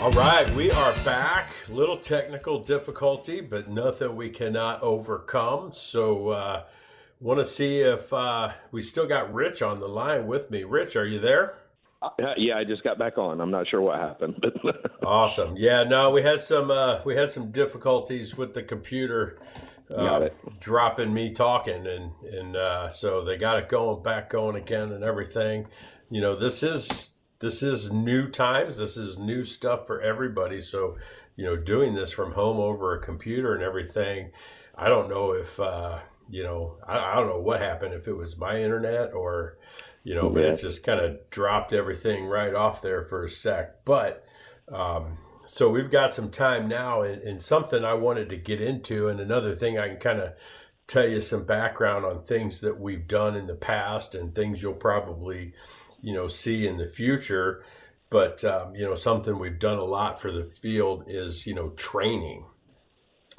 All 0.00 0.10
right, 0.12 0.48
we 0.54 0.70
are 0.70 0.94
back. 1.04 1.50
Little 1.68 1.98
technical 1.98 2.60
difficulty, 2.60 3.42
but 3.42 3.68
nothing 3.68 4.16
we 4.16 4.30
cannot 4.30 4.82
overcome. 4.82 5.72
So, 5.74 6.30
uh, 6.30 6.64
want 7.20 7.38
to 7.38 7.44
see 7.44 7.80
if 7.80 8.10
uh, 8.10 8.52
we 8.72 8.80
still 8.80 9.06
got 9.06 9.30
Rich 9.34 9.60
on 9.60 9.78
the 9.78 9.88
line 9.88 10.26
with 10.26 10.50
me. 10.50 10.64
Rich, 10.64 10.96
are 10.96 11.06
you 11.06 11.18
there? 11.18 11.58
Uh, 12.00 12.08
yeah, 12.38 12.56
I 12.56 12.64
just 12.64 12.82
got 12.82 12.98
back 12.98 13.18
on. 13.18 13.42
I'm 13.42 13.50
not 13.50 13.68
sure 13.68 13.82
what 13.82 13.98
happened. 13.98 14.42
awesome. 15.04 15.54
Yeah, 15.58 15.82
no, 15.82 16.08
we 16.08 16.22
had 16.22 16.40
some 16.40 16.70
uh, 16.70 17.02
we 17.04 17.14
had 17.14 17.30
some 17.30 17.50
difficulties 17.50 18.34
with 18.38 18.54
the 18.54 18.62
computer 18.62 19.38
uh, 19.94 20.30
dropping 20.60 21.12
me 21.12 21.34
talking, 21.34 21.86
and 21.86 22.12
and 22.24 22.56
uh, 22.56 22.88
so 22.88 23.22
they 23.22 23.36
got 23.36 23.58
it 23.58 23.68
going 23.68 24.02
back 24.02 24.30
going 24.30 24.56
again 24.56 24.92
and 24.92 25.04
everything. 25.04 25.66
You 26.08 26.22
know, 26.22 26.36
this 26.36 26.62
is 26.62 27.09
this 27.40 27.62
is 27.62 27.90
new 27.90 28.28
times. 28.28 28.78
This 28.78 28.96
is 28.96 29.18
new 29.18 29.44
stuff 29.44 29.86
for 29.86 30.00
everybody. 30.00 30.60
So, 30.60 30.96
you 31.36 31.44
know, 31.44 31.56
doing 31.56 31.94
this 31.94 32.10
from 32.10 32.32
home 32.32 32.58
over 32.58 32.94
a 32.94 33.02
computer 33.02 33.54
and 33.54 33.62
everything, 33.62 34.30
I 34.74 34.88
don't 34.88 35.10
know 35.10 35.32
if 35.32 35.58
uh, 35.58 36.00
you 36.30 36.42
know, 36.42 36.76
I, 36.86 36.98
I 36.98 37.14
don't 37.16 37.26
know 37.26 37.40
what 37.40 37.60
happened 37.60 37.94
if 37.94 38.06
it 38.06 38.16
was 38.16 38.36
my 38.36 38.62
internet 38.62 39.12
or 39.12 39.58
you 40.04 40.14
know, 40.14 40.30
but 40.30 40.44
it 40.44 40.58
just 40.58 40.82
kind 40.82 41.00
of 41.00 41.28
dropped 41.30 41.72
everything 41.72 42.24
right 42.26 42.54
off 42.54 42.80
there 42.80 43.04
for 43.04 43.24
a 43.24 43.30
sec. 43.30 43.84
But 43.84 44.24
um, 44.72 45.18
so 45.44 45.68
we've 45.68 45.90
got 45.90 46.14
some 46.14 46.30
time 46.30 46.68
now, 46.68 47.02
and, 47.02 47.20
and, 47.22 47.42
something 47.42 47.84
I 47.84 47.94
wanted 47.94 48.28
to 48.30 48.36
get 48.36 48.62
into, 48.62 49.08
and 49.08 49.18
another 49.18 49.54
thing 49.54 49.78
I 49.78 49.88
can 49.88 49.96
kind 49.98 50.20
of 50.20 50.32
tell 50.86 51.08
you 51.08 51.20
some 51.20 51.44
background 51.44 52.04
on 52.04 52.22
things 52.22 52.60
that 52.60 52.80
we've 52.80 53.06
done 53.06 53.36
in 53.36 53.46
the 53.46 53.54
past 53.54 54.14
and 54.14 54.34
things 54.34 54.62
you'll 54.62 54.74
probably, 54.74 55.54
you 56.02 56.14
know, 56.14 56.28
see 56.28 56.66
in 56.66 56.76
the 56.76 56.86
future. 56.86 57.64
But 58.08 58.44
um, 58.44 58.74
you 58.74 58.84
know, 58.84 58.94
something 58.94 59.38
we've 59.38 59.58
done 59.58 59.78
a 59.78 59.84
lot 59.84 60.20
for 60.20 60.32
the 60.32 60.44
field 60.44 61.04
is 61.06 61.46
you 61.46 61.54
know 61.54 61.70
training, 61.70 62.44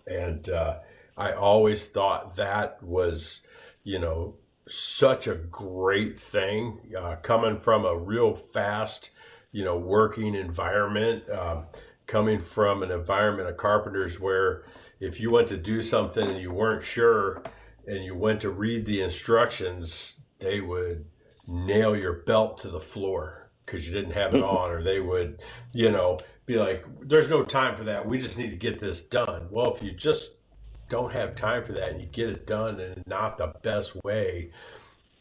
and 0.07 0.47
uh, 0.49 0.79
I 1.17 1.33
always 1.33 1.87
thought 1.87 2.35
that 2.37 2.81
was 2.81 3.41
you 3.83 3.99
know 3.99 4.35
such 4.67 5.27
a 5.27 5.35
great 5.35 6.17
thing 6.17 6.79
uh, 6.97 7.15
coming 7.17 7.57
from 7.57 7.85
a 7.85 7.97
real 7.97 8.33
fast, 8.33 9.09
you 9.51 9.65
know, 9.65 9.77
working 9.77 10.35
environment, 10.35 11.29
um, 11.29 11.65
coming 12.07 12.39
from 12.39 12.83
an 12.83 12.91
environment 12.91 13.49
of 13.49 13.57
carpenters 13.57 14.19
where 14.19 14.63
if 14.99 15.19
you 15.19 15.31
went 15.31 15.47
to 15.47 15.57
do 15.57 15.81
something 15.81 16.27
and 16.27 16.39
you 16.39 16.51
weren't 16.51 16.83
sure 16.83 17.41
and 17.87 18.05
you 18.05 18.15
went 18.15 18.39
to 18.41 18.49
read 18.49 18.85
the 18.85 19.01
instructions, 19.01 20.15
they 20.39 20.61
would 20.61 21.05
nail 21.47 21.95
your 21.95 22.13
belt 22.13 22.59
to 22.59 22.69
the 22.69 22.79
floor 22.79 23.51
because 23.65 23.87
you 23.87 23.93
didn't 23.93 24.13
have 24.13 24.35
it 24.35 24.43
on, 24.43 24.71
or 24.71 24.83
they 24.83 24.99
would, 24.99 25.41
you 25.73 25.91
know, 25.91 26.17
be 26.45 26.55
like, 26.55 26.85
there's 27.01 27.29
no 27.29 27.43
time 27.43 27.75
for 27.75 27.83
that. 27.85 28.07
We 28.07 28.19
just 28.19 28.37
need 28.37 28.49
to 28.49 28.55
get 28.55 28.79
this 28.79 29.01
done. 29.01 29.47
Well, 29.49 29.73
if 29.73 29.81
you 29.81 29.91
just 29.91 30.31
don't 30.89 31.13
have 31.13 31.35
time 31.35 31.63
for 31.63 31.71
that 31.73 31.89
and 31.89 32.01
you 32.01 32.07
get 32.07 32.29
it 32.29 32.45
done 32.45 32.79
in 32.79 33.03
not 33.07 33.37
the 33.37 33.53
best 33.63 33.95
way, 34.03 34.51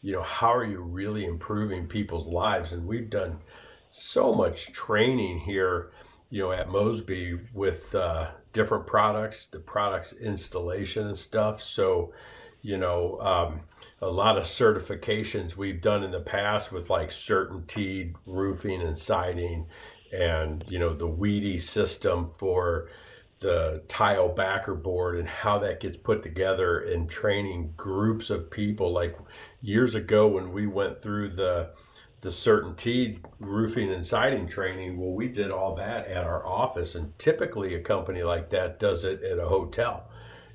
you 0.01 0.11
know, 0.11 0.23
how 0.23 0.53
are 0.53 0.65
you 0.65 0.81
really 0.81 1.25
improving 1.25 1.87
people's 1.87 2.27
lives? 2.27 2.73
And 2.73 2.85
we've 2.85 3.09
done 3.09 3.39
so 3.91 4.33
much 4.33 4.73
training 4.73 5.39
here, 5.39 5.91
you 6.29 6.41
know, 6.41 6.51
at 6.51 6.69
Mosby 6.69 7.39
with 7.53 7.93
uh, 7.93 8.31
different 8.51 8.87
products, 8.87 9.47
the 9.47 9.59
products 9.59 10.13
installation 10.13 11.07
and 11.07 11.17
stuff. 11.17 11.61
So, 11.61 12.13
you 12.61 12.77
know, 12.77 13.19
um, 13.21 13.61
a 14.01 14.09
lot 14.09 14.37
of 14.37 14.45
certifications 14.45 15.55
we've 15.55 15.81
done 15.81 16.03
in 16.03 16.11
the 16.11 16.21
past 16.21 16.71
with 16.71 16.89
like 16.89 17.09
CertainTeed 17.09 18.15
roofing 18.25 18.81
and 18.81 18.97
siding 18.97 19.67
and, 20.11 20.65
you 20.67 20.79
know, 20.79 20.93
the 20.93 21.07
Wedi 21.07 21.61
system 21.61 22.27
for, 22.27 22.89
the 23.41 23.81
tile 23.87 24.29
backer 24.29 24.75
board 24.75 25.17
and 25.17 25.27
how 25.27 25.57
that 25.57 25.79
gets 25.79 25.97
put 25.97 26.21
together 26.23 26.79
and 26.79 27.09
training 27.09 27.73
groups 27.75 28.29
of 28.29 28.49
people. 28.49 28.91
Like 28.91 29.17
years 29.61 29.95
ago 29.95 30.27
when 30.27 30.53
we 30.53 30.65
went 30.67 31.01
through 31.01 31.29
the 31.29 31.71
the 32.21 32.29
CertainTeed 32.29 33.19
roofing 33.39 33.91
and 33.91 34.05
siding 34.05 34.47
training 34.47 34.95
well 34.99 35.11
we 35.11 35.27
did 35.27 35.49
all 35.49 35.75
that 35.75 36.05
at 36.05 36.23
our 36.23 36.45
office 36.45 36.93
and 36.93 37.17
typically 37.17 37.73
a 37.73 37.81
company 37.81 38.21
like 38.21 38.51
that 38.51 38.79
does 38.79 39.03
it 39.03 39.23
at 39.23 39.39
a 39.39 39.47
hotel 39.47 40.07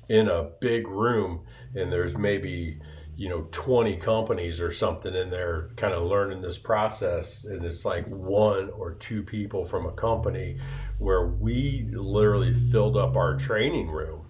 in 0.07 0.29
a 0.29 0.43
big 0.61 0.87
room 0.87 1.41
and 1.75 1.91
there's 1.91 2.17
maybe 2.17 2.79
you 3.17 3.27
know 3.27 3.47
20 3.51 3.97
companies 3.97 4.61
or 4.61 4.71
something 4.71 5.15
in 5.15 5.31
there 5.31 5.71
kind 5.75 5.93
of 5.93 6.03
learning 6.03 6.39
this 6.41 6.59
process 6.59 7.43
and 7.43 7.65
it's 7.65 7.83
like 7.83 8.05
one 8.07 8.69
or 8.69 8.93
two 8.93 9.23
people 9.23 9.65
from 9.65 9.87
a 9.87 9.91
company 9.91 10.57
where 10.99 11.25
we 11.25 11.89
literally 11.91 12.53
filled 12.53 12.95
up 12.95 13.15
our 13.17 13.35
training 13.35 13.89
room 13.89 14.27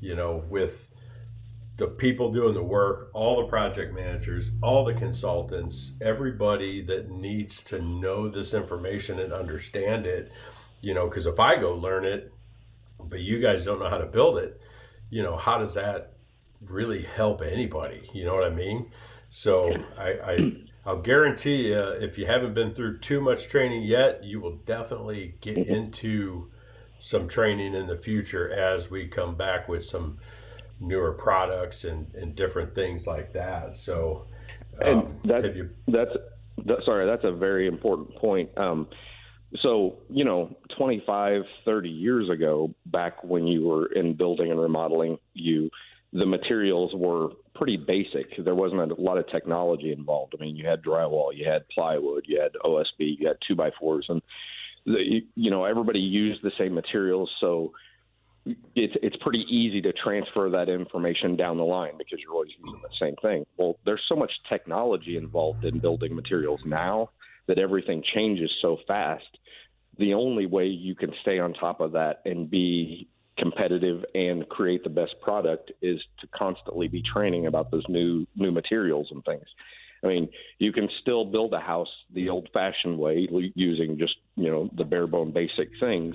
you 0.00 0.16
know 0.16 0.42
with 0.48 0.88
the 1.76 1.86
people 1.86 2.32
doing 2.32 2.54
the 2.54 2.62
work 2.62 3.10
all 3.12 3.42
the 3.42 3.48
project 3.48 3.94
managers 3.94 4.50
all 4.62 4.82
the 4.82 4.94
consultants 4.94 5.92
everybody 6.00 6.80
that 6.80 7.10
needs 7.10 7.62
to 7.62 7.82
know 7.82 8.28
this 8.28 8.54
information 8.54 9.20
and 9.20 9.34
understand 9.34 10.06
it 10.06 10.32
you 10.80 10.94
know 10.94 11.06
because 11.06 11.26
if 11.26 11.38
i 11.38 11.54
go 11.54 11.74
learn 11.74 12.06
it 12.06 12.32
but 12.98 13.20
you 13.20 13.40
guys 13.40 13.62
don't 13.62 13.78
know 13.78 13.90
how 13.90 13.98
to 13.98 14.06
build 14.06 14.38
it 14.38 14.58
you 15.10 15.22
know 15.22 15.36
how 15.36 15.58
does 15.58 15.74
that 15.74 16.14
really 16.66 17.02
help 17.02 17.42
anybody. 17.42 18.08
You 18.12 18.24
know 18.24 18.34
what 18.34 18.44
I 18.44 18.50
mean? 18.50 18.90
So 19.30 19.74
I, 19.96 20.10
I 20.10 20.52
I'll 20.84 21.00
guarantee 21.00 21.68
you, 21.68 21.78
if 21.78 22.18
you 22.18 22.26
haven't 22.26 22.54
been 22.54 22.72
through 22.72 22.98
too 22.98 23.20
much 23.20 23.48
training 23.48 23.84
yet, 23.84 24.24
you 24.24 24.40
will 24.40 24.56
definitely 24.56 25.36
get 25.40 25.56
mm-hmm. 25.56 25.72
into 25.72 26.50
some 26.98 27.28
training 27.28 27.74
in 27.74 27.86
the 27.86 27.96
future 27.96 28.50
as 28.50 28.90
we 28.90 29.06
come 29.06 29.36
back 29.36 29.68
with 29.68 29.84
some 29.84 30.18
newer 30.80 31.12
products 31.12 31.84
and, 31.84 32.12
and 32.14 32.34
different 32.34 32.74
things 32.74 33.06
like 33.06 33.32
that. 33.32 33.76
So, 33.76 34.26
um, 34.84 35.18
and 35.24 35.30
that, 35.30 35.54
you, 35.54 35.70
that's 35.86 36.10
that, 36.64 36.78
sorry, 36.84 37.06
that's 37.06 37.24
a 37.24 37.32
very 37.32 37.68
important 37.68 38.16
point. 38.16 38.50
Um, 38.56 38.88
so, 39.60 39.98
you 40.08 40.24
know, 40.24 40.56
25, 40.76 41.42
30 41.64 41.88
years 41.88 42.28
ago, 42.28 42.74
back 42.86 43.22
when 43.22 43.46
you 43.46 43.66
were 43.66 43.86
in 43.86 44.14
building 44.14 44.50
and 44.50 44.60
remodeling, 44.60 45.18
you 45.34 45.70
the 46.12 46.26
materials 46.26 46.92
were 46.94 47.30
pretty 47.54 47.76
basic. 47.76 48.26
There 48.44 48.54
wasn't 48.54 48.92
a 48.92 49.00
lot 49.00 49.18
of 49.18 49.28
technology 49.28 49.92
involved. 49.92 50.34
I 50.38 50.42
mean, 50.42 50.56
you 50.56 50.66
had 50.66 50.82
drywall, 50.82 51.28
you 51.34 51.48
had 51.48 51.68
plywood, 51.68 52.24
you 52.26 52.40
had 52.40 52.52
OSB, 52.64 53.16
you 53.18 53.28
had 53.28 53.38
two 53.46 53.54
by 53.54 53.70
fours, 53.78 54.06
and 54.08 54.20
the, 54.84 55.20
you 55.34 55.50
know 55.50 55.64
everybody 55.64 56.00
used 56.00 56.42
the 56.42 56.52
same 56.58 56.74
materials, 56.74 57.30
so 57.40 57.72
it's 58.74 58.94
it's 59.02 59.16
pretty 59.20 59.44
easy 59.48 59.80
to 59.82 59.92
transfer 59.92 60.50
that 60.50 60.68
information 60.68 61.36
down 61.36 61.56
the 61.56 61.64
line 61.64 61.92
because 61.96 62.18
you're 62.22 62.34
always 62.34 62.50
using 62.58 62.82
the 62.82 62.96
same 63.00 63.14
thing. 63.22 63.44
Well, 63.56 63.78
there's 63.84 64.02
so 64.08 64.16
much 64.16 64.32
technology 64.48 65.16
involved 65.16 65.64
in 65.64 65.78
building 65.78 66.14
materials 66.14 66.60
now 66.66 67.10
that 67.46 67.58
everything 67.58 68.02
changes 68.14 68.50
so 68.60 68.78
fast. 68.86 69.24
The 69.98 70.14
only 70.14 70.46
way 70.46 70.66
you 70.66 70.94
can 70.94 71.12
stay 71.22 71.38
on 71.38 71.54
top 71.54 71.80
of 71.80 71.92
that 71.92 72.22
and 72.24 72.50
be 72.50 73.08
competitive 73.42 74.04
and 74.14 74.48
create 74.48 74.84
the 74.84 74.90
best 74.90 75.14
product 75.20 75.72
is 75.82 76.00
to 76.20 76.28
constantly 76.28 76.86
be 76.86 77.02
training 77.02 77.46
about 77.46 77.72
those 77.72 77.82
new 77.88 78.24
new 78.36 78.52
materials 78.52 79.08
and 79.10 79.24
things. 79.24 79.44
I 80.04 80.06
mean, 80.06 80.28
you 80.58 80.72
can 80.72 80.88
still 81.00 81.24
build 81.24 81.52
a 81.52 81.60
house 81.60 81.88
the 82.12 82.28
old-fashioned 82.28 82.98
way 82.98 83.28
using 83.54 83.98
just 83.98 84.14
you 84.36 84.50
know 84.50 84.70
the 84.76 84.84
bare 84.84 85.08
bone 85.08 85.32
basic 85.32 85.70
things, 85.80 86.14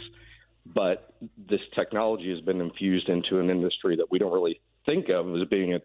but 0.66 1.14
this 1.50 1.60
technology 1.76 2.32
has 2.32 2.40
been 2.42 2.62
infused 2.62 3.10
into 3.10 3.40
an 3.40 3.50
industry 3.50 3.98
that 3.98 4.10
we 4.10 4.20
don't 4.20 4.34
really 4.34 4.62
think 4.86 5.10
of 5.10 5.36
as 5.36 5.48
being 5.50 5.74
a 5.74 5.82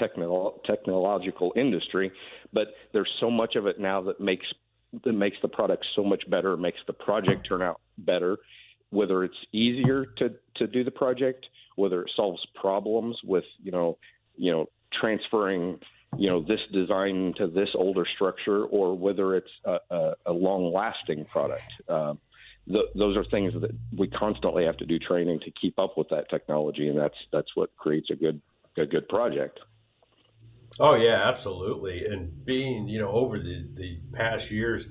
technolo- 0.00 0.62
technological 0.64 1.52
industry, 1.56 2.12
but 2.52 2.68
there's 2.92 3.10
so 3.18 3.28
much 3.28 3.56
of 3.56 3.66
it 3.66 3.80
now 3.80 4.00
that 4.02 4.20
makes 4.20 4.46
that 5.04 5.12
makes 5.12 5.36
the 5.42 5.48
product 5.48 5.84
so 5.96 6.04
much 6.04 6.22
better, 6.30 6.56
makes 6.56 6.78
the 6.86 6.92
project 6.92 7.46
turn 7.48 7.60
out 7.60 7.80
better, 7.98 8.38
whether 8.90 9.24
it's 9.24 9.36
easier 9.52 10.06
to 10.18 10.34
to 10.56 10.66
do 10.66 10.84
the 10.84 10.90
project, 10.90 11.46
whether 11.76 12.02
it 12.02 12.10
solves 12.14 12.44
problems 12.54 13.18
with 13.24 13.44
you 13.62 13.72
know 13.72 13.98
you 14.36 14.52
know 14.52 14.66
transferring 14.92 15.78
you 16.16 16.28
know 16.28 16.42
this 16.42 16.60
design 16.72 17.34
to 17.36 17.46
this 17.46 17.68
older 17.74 18.06
structure, 18.14 18.64
or 18.64 18.96
whether 18.96 19.36
it's 19.36 19.50
a, 19.64 19.78
a, 19.90 20.14
a 20.26 20.32
long 20.32 20.72
lasting 20.72 21.24
product. 21.26 21.70
Um, 21.88 22.18
th- 22.66 22.90
those 22.94 23.16
are 23.16 23.24
things 23.24 23.52
that 23.60 23.70
we 23.96 24.08
constantly 24.08 24.64
have 24.64 24.76
to 24.78 24.86
do 24.86 24.98
training 24.98 25.40
to 25.40 25.50
keep 25.50 25.78
up 25.78 25.96
with 25.96 26.08
that 26.10 26.30
technology, 26.30 26.88
and 26.88 26.98
that's 26.98 27.16
that's 27.32 27.54
what 27.54 27.76
creates 27.76 28.10
a 28.10 28.16
good 28.16 28.40
a 28.76 28.86
good 28.86 29.08
project. 29.08 29.60
Oh 30.78 30.94
yeah, 30.94 31.28
absolutely. 31.28 32.06
And 32.06 32.44
being 32.44 32.88
you 32.88 33.00
know 33.00 33.08
over 33.08 33.38
the 33.38 33.66
the 33.74 33.98
past 34.12 34.50
years 34.50 34.86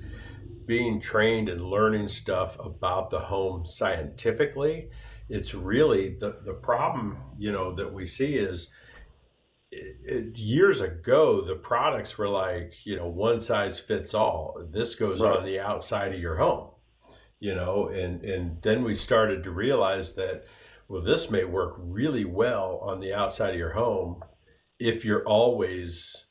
being 0.66 1.00
trained 1.00 1.48
and 1.48 1.62
learning 1.62 2.08
stuff 2.08 2.56
about 2.58 3.10
the 3.10 3.20
home 3.20 3.66
scientifically 3.66 4.88
it's 5.28 5.54
really 5.54 6.16
the, 6.20 6.38
the 6.44 6.54
problem 6.54 7.18
you 7.38 7.50
know 7.50 7.74
that 7.74 7.92
we 7.92 8.06
see 8.06 8.34
is 8.34 8.68
it, 9.70 9.96
it, 10.04 10.36
years 10.36 10.80
ago 10.80 11.40
the 11.40 11.56
products 11.56 12.16
were 12.16 12.28
like 12.28 12.72
you 12.84 12.96
know 12.96 13.08
one 13.08 13.40
size 13.40 13.80
fits 13.80 14.14
all 14.14 14.56
this 14.70 14.94
goes 14.94 15.20
right. 15.20 15.36
on 15.36 15.44
the 15.44 15.58
outside 15.58 16.12
of 16.12 16.20
your 16.20 16.36
home 16.36 16.70
you 17.40 17.54
know 17.54 17.88
and 17.88 18.22
and 18.22 18.62
then 18.62 18.84
we 18.84 18.94
started 18.94 19.42
to 19.42 19.50
realize 19.50 20.14
that 20.14 20.44
well 20.88 21.02
this 21.02 21.30
may 21.30 21.44
work 21.44 21.74
really 21.78 22.24
well 22.24 22.78
on 22.82 23.00
the 23.00 23.12
outside 23.12 23.50
of 23.50 23.58
your 23.58 23.72
home 23.72 24.22
if 24.78 25.04
you're 25.04 25.24
always 25.24 26.26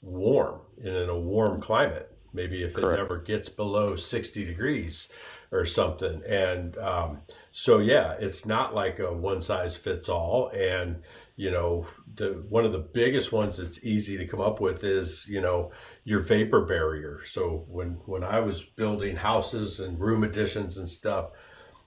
warm 0.00 0.60
and 0.78 0.88
in 0.88 1.08
a 1.08 1.18
warm 1.18 1.60
climate. 1.60 2.10
Maybe 2.32 2.62
if 2.62 2.74
Correct. 2.74 2.98
it 2.98 3.02
never 3.02 3.18
gets 3.18 3.48
below 3.48 3.96
60 3.96 4.44
degrees 4.44 5.08
or 5.52 5.66
something. 5.66 6.22
And 6.26 6.76
um, 6.78 7.22
so, 7.50 7.78
yeah, 7.78 8.12
it's 8.18 8.46
not 8.46 8.74
like 8.74 8.98
a 8.98 9.12
one 9.12 9.42
size 9.42 9.76
fits 9.76 10.08
all. 10.08 10.48
And, 10.48 11.02
you 11.36 11.50
know, 11.50 11.86
the 12.14 12.44
one 12.48 12.64
of 12.64 12.72
the 12.72 12.78
biggest 12.78 13.32
ones 13.32 13.56
that's 13.56 13.84
easy 13.84 14.16
to 14.16 14.26
come 14.26 14.40
up 14.40 14.60
with 14.60 14.84
is, 14.84 15.26
you 15.28 15.40
know, 15.40 15.72
your 16.04 16.20
vapor 16.20 16.64
barrier. 16.64 17.20
So 17.26 17.64
when, 17.68 17.98
when 18.06 18.22
I 18.22 18.40
was 18.40 18.62
building 18.62 19.16
houses 19.16 19.80
and 19.80 19.98
room 19.98 20.22
additions 20.22 20.76
and 20.78 20.88
stuff, 20.88 21.30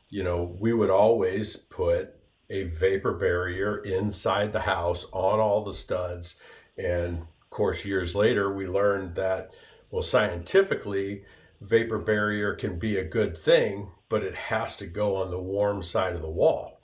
you 0.09 0.23
know, 0.23 0.55
we 0.59 0.73
would 0.73 0.89
always 0.89 1.55
put 1.55 2.15
a 2.49 2.63
vapor 2.65 3.13
barrier 3.13 3.79
inside 3.79 4.53
the 4.53 4.59
house 4.59 5.05
on 5.11 5.39
all 5.39 5.63
the 5.63 5.73
studs. 5.73 6.35
And 6.77 7.19
of 7.19 7.49
course, 7.49 7.85
years 7.85 8.13
later, 8.13 8.53
we 8.53 8.67
learned 8.67 9.15
that, 9.15 9.51
well, 9.93 10.01
scientifically, 10.01 11.21
vapor 11.61 11.99
barrier 11.99 12.55
can 12.55 12.79
be 12.79 12.97
a 12.97 13.03
good 13.03 13.37
thing, 13.37 13.91
but 14.09 14.23
it 14.23 14.33
has 14.33 14.75
to 14.77 14.87
go 14.87 15.17
on 15.17 15.29
the 15.29 15.39
warm 15.39 15.83
side 15.83 16.15
of 16.15 16.23
the 16.23 16.31
wall. 16.31 16.81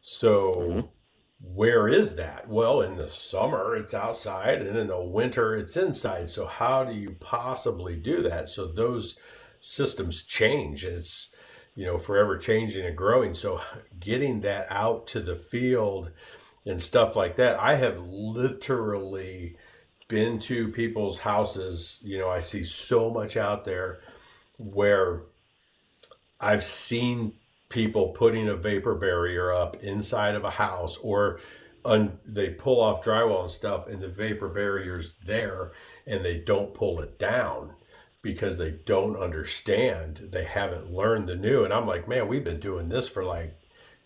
So, 0.00 0.56
mm-hmm. 0.56 0.86
where 1.40 1.86
is 1.86 2.16
that? 2.16 2.48
Well, 2.48 2.80
in 2.80 2.96
the 2.96 3.08
summer, 3.08 3.76
it's 3.76 3.94
outside, 3.94 4.62
and 4.62 4.76
in 4.76 4.88
the 4.88 5.00
winter, 5.00 5.54
it's 5.54 5.76
inside. 5.76 6.28
So, 6.28 6.46
how 6.46 6.82
do 6.82 6.92
you 6.92 7.14
possibly 7.20 7.94
do 7.94 8.20
that? 8.24 8.48
So, 8.48 8.66
those 8.66 9.16
systems 9.60 10.24
change, 10.24 10.82
and 10.82 10.96
it's 10.96 11.28
you 11.76 11.86
know 11.86 11.98
forever 11.98 12.36
changing 12.36 12.84
and 12.84 12.96
growing. 12.96 13.34
So, 13.34 13.60
getting 14.00 14.40
that 14.40 14.66
out 14.70 15.06
to 15.06 15.20
the 15.20 15.36
field 15.36 16.10
and 16.66 16.82
stuff 16.82 17.14
like 17.14 17.36
that, 17.36 17.60
I 17.60 17.76
have 17.76 18.00
literally 18.00 19.56
been 20.08 20.38
to 20.40 20.68
people's 20.68 21.18
houses. 21.18 21.98
You 22.02 22.18
know, 22.18 22.28
I 22.30 22.40
see 22.40 22.64
so 22.64 23.10
much 23.10 23.36
out 23.36 23.64
there 23.64 24.00
where 24.58 25.22
I've 26.40 26.64
seen 26.64 27.34
people 27.68 28.08
putting 28.08 28.48
a 28.48 28.54
vapor 28.54 28.94
barrier 28.94 29.52
up 29.52 29.76
inside 29.82 30.34
of 30.34 30.44
a 30.44 30.50
house 30.50 30.96
or 30.98 31.40
un, 31.84 32.18
they 32.24 32.50
pull 32.50 32.80
off 32.80 33.04
drywall 33.04 33.42
and 33.42 33.50
stuff 33.50 33.86
and 33.88 34.00
the 34.00 34.08
vapor 34.08 34.48
barrier's 34.48 35.14
there 35.26 35.72
and 36.06 36.24
they 36.24 36.36
don't 36.36 36.72
pull 36.74 37.00
it 37.00 37.18
down 37.18 37.72
because 38.22 38.56
they 38.56 38.70
don't 38.70 39.16
understand 39.16 40.28
they 40.30 40.44
haven't 40.44 40.90
learned 40.92 41.26
the 41.26 41.34
new 41.36 41.64
and 41.64 41.74
i'm 41.74 41.86
like 41.86 42.08
man 42.08 42.26
we've 42.28 42.44
been 42.44 42.60
doing 42.60 42.88
this 42.88 43.06
for 43.08 43.22
like 43.24 43.54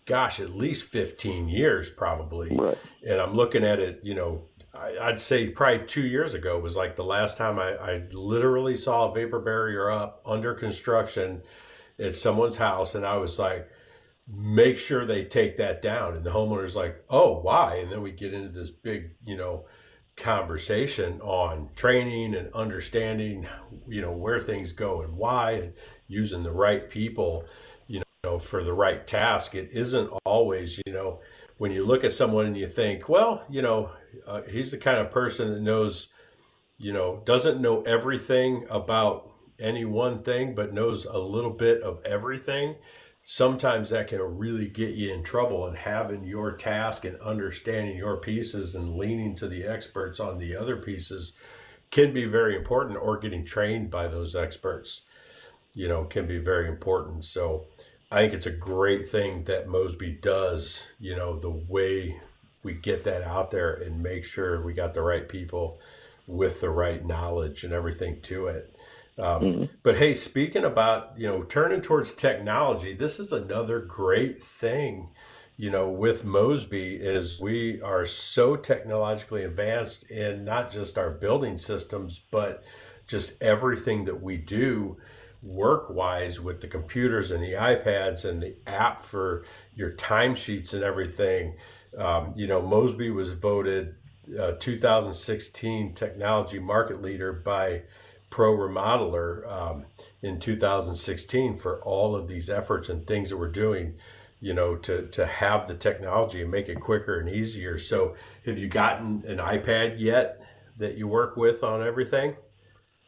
gosh 0.05 0.39
at 0.41 0.49
least 0.55 0.85
15 0.87 1.47
years 1.47 1.89
probably 1.89 2.53
Right. 2.55 2.77
and 3.07 3.21
i'm 3.21 3.33
looking 3.33 3.63
at 3.63 3.79
it 3.79 3.99
you 4.03 4.15
know 4.15 4.41
i'd 4.73 5.19
say 5.19 5.47
probably 5.47 5.85
two 5.85 6.05
years 6.05 6.33
ago 6.33 6.59
was 6.59 6.75
like 6.75 6.95
the 6.95 7.03
last 7.03 7.37
time 7.37 7.57
I, 7.57 7.75
I 7.75 8.03
literally 8.11 8.77
saw 8.77 9.09
a 9.09 9.13
vapor 9.13 9.39
barrier 9.39 9.89
up 9.89 10.21
under 10.25 10.53
construction 10.53 11.41
at 11.99 12.15
someone's 12.15 12.55
house 12.55 12.95
and 12.95 13.05
I 13.05 13.17
was 13.17 13.37
like, 13.37 13.69
make 14.27 14.77
sure 14.77 15.05
they 15.05 15.25
take 15.25 15.57
that 15.57 15.81
down. 15.81 16.15
And 16.15 16.23
the 16.23 16.31
homeowner's 16.31 16.75
like, 16.75 17.03
oh, 17.09 17.39
why? 17.39 17.75
And 17.75 17.91
then 17.91 18.01
we 18.01 18.11
get 18.11 18.33
into 18.33 18.49
this 18.49 18.71
big, 18.71 19.11
you 19.23 19.35
know, 19.35 19.65
conversation 20.15 21.19
on 21.21 21.69
training 21.75 22.35
and 22.35 22.53
understanding, 22.53 23.47
you 23.87 24.01
know, 24.01 24.11
where 24.11 24.39
things 24.39 24.71
go 24.71 25.01
and 25.01 25.13
why 25.13 25.51
and 25.51 25.73
using 26.07 26.43
the 26.43 26.51
right 26.51 26.89
people, 26.89 27.45
you 27.87 28.01
know, 28.23 28.39
for 28.39 28.63
the 28.63 28.73
right 28.73 29.05
task. 29.07 29.55
It 29.55 29.69
isn't 29.71 30.09
always, 30.25 30.79
you 30.85 30.93
know, 30.93 31.21
when 31.57 31.71
you 31.71 31.85
look 31.85 32.03
at 32.03 32.13
someone 32.13 32.45
and 32.45 32.57
you 32.57 32.67
think, 32.67 33.09
well, 33.09 33.43
you 33.49 33.61
know, 33.61 33.91
uh, 34.25 34.41
he's 34.43 34.71
the 34.71 34.77
kind 34.77 34.97
of 34.97 35.11
person 35.11 35.51
that 35.51 35.61
knows, 35.61 36.07
you 36.77 36.93
know, 36.93 37.21
doesn't 37.25 37.61
know 37.61 37.81
everything 37.81 38.65
about 38.69 39.31
any 39.59 39.85
one 39.85 40.23
thing, 40.23 40.55
but 40.55 40.73
knows 40.73 41.05
a 41.05 41.17
little 41.17 41.51
bit 41.51 41.81
of 41.81 42.03
everything, 42.05 42.75
sometimes 43.23 43.89
that 43.89 44.07
can 44.07 44.21
really 44.21 44.67
get 44.67 44.95
you 44.95 45.13
in 45.13 45.23
trouble. 45.23 45.67
And 45.67 45.77
having 45.77 46.23
your 46.23 46.53
task 46.53 47.03
and 47.05 47.19
understanding 47.19 47.97
your 47.97 48.17
pieces 48.17 48.75
and 48.75 48.95
leaning 48.95 49.35
to 49.35 49.47
the 49.47 49.65
experts 49.65 50.19
on 50.19 50.37
the 50.37 50.55
other 50.55 50.77
pieces 50.77 51.33
can 51.91 52.13
be 52.13 52.25
very 52.25 52.55
important, 52.55 52.97
or 53.01 53.17
getting 53.17 53.43
trained 53.43 53.91
by 53.91 54.07
those 54.07 54.35
experts, 54.35 55.01
you 55.73 55.87
know, 55.87 56.05
can 56.05 56.27
be 56.27 56.37
very 56.37 56.67
important. 56.67 57.25
So 57.25 57.65
I 58.11 58.21
think 58.21 58.33
it's 58.33 58.45
a 58.45 58.51
great 58.51 59.09
thing 59.09 59.43
that 59.43 59.67
Mosby 59.67 60.19
does, 60.21 60.83
you 60.99 61.15
know, 61.15 61.39
the 61.39 61.49
way 61.49 62.21
we 62.63 62.73
get 62.73 63.03
that 63.05 63.23
out 63.23 63.51
there 63.51 63.73
and 63.73 64.01
make 64.03 64.25
sure 64.25 64.61
we 64.61 64.73
got 64.73 64.93
the 64.93 65.01
right 65.01 65.27
people 65.27 65.79
with 66.27 66.61
the 66.61 66.69
right 66.69 67.05
knowledge 67.05 67.63
and 67.63 67.73
everything 67.73 68.21
to 68.21 68.47
it. 68.47 68.75
Um, 69.17 69.69
But 69.83 69.97
hey, 69.97 70.13
speaking 70.13 70.63
about 70.63 71.13
you 71.17 71.27
know 71.27 71.43
turning 71.43 71.81
towards 71.81 72.13
technology, 72.13 72.93
this 72.93 73.19
is 73.19 73.31
another 73.31 73.79
great 73.79 74.41
thing. 74.41 75.09
You 75.57 75.69
know, 75.71 75.89
with 75.89 76.23
Mosby 76.23 76.95
is 76.95 77.41
we 77.41 77.81
are 77.81 78.05
so 78.05 78.55
technologically 78.55 79.43
advanced 79.43 80.09
in 80.09 80.45
not 80.45 80.71
just 80.71 80.97
our 80.97 81.09
building 81.11 81.57
systems, 81.57 82.21
but 82.31 82.63
just 83.07 83.33
everything 83.41 84.05
that 84.05 84.21
we 84.21 84.37
do 84.37 84.97
work 85.41 85.89
wise 85.89 86.39
with 86.39 86.61
the 86.61 86.67
computers 86.67 87.31
and 87.31 87.43
the 87.43 87.53
iPads 87.53 88.23
and 88.23 88.41
the 88.41 88.55
app 88.67 89.01
for 89.01 89.43
your 89.75 89.91
timesheets 89.91 90.73
and 90.73 90.83
everything. 90.83 91.55
Um, 91.97 92.33
you 92.35 92.47
know, 92.47 92.61
Mosby 92.61 93.09
was 93.09 93.33
voted 93.33 93.95
uh, 94.37 94.53
2016 94.59 95.93
technology 95.93 96.59
market 96.59 97.01
leader 97.01 97.33
by 97.33 97.83
Pro 98.29 98.55
Remodeler 98.55 99.49
um, 99.51 99.85
in 100.21 100.39
2016 100.39 101.57
for 101.57 101.81
all 101.81 102.15
of 102.15 102.27
these 102.27 102.49
efforts 102.49 102.89
and 102.89 103.07
things 103.07 103.29
that 103.29 103.37
we're 103.37 103.47
doing, 103.47 103.95
you 104.39 104.53
know, 104.53 104.75
to, 104.75 105.07
to 105.07 105.25
have 105.25 105.67
the 105.67 105.75
technology 105.75 106.41
and 106.41 106.51
make 106.51 106.69
it 106.69 106.79
quicker 106.79 107.19
and 107.19 107.27
easier. 107.27 107.79
So, 107.79 108.15
have 108.45 108.59
you 108.59 108.67
gotten 108.67 109.23
an 109.27 109.37
iPad 109.37 109.99
yet 109.99 110.41
that 110.77 110.95
you 110.95 111.07
work 111.07 111.35
with 111.35 111.63
on 111.63 111.85
everything? 111.85 112.35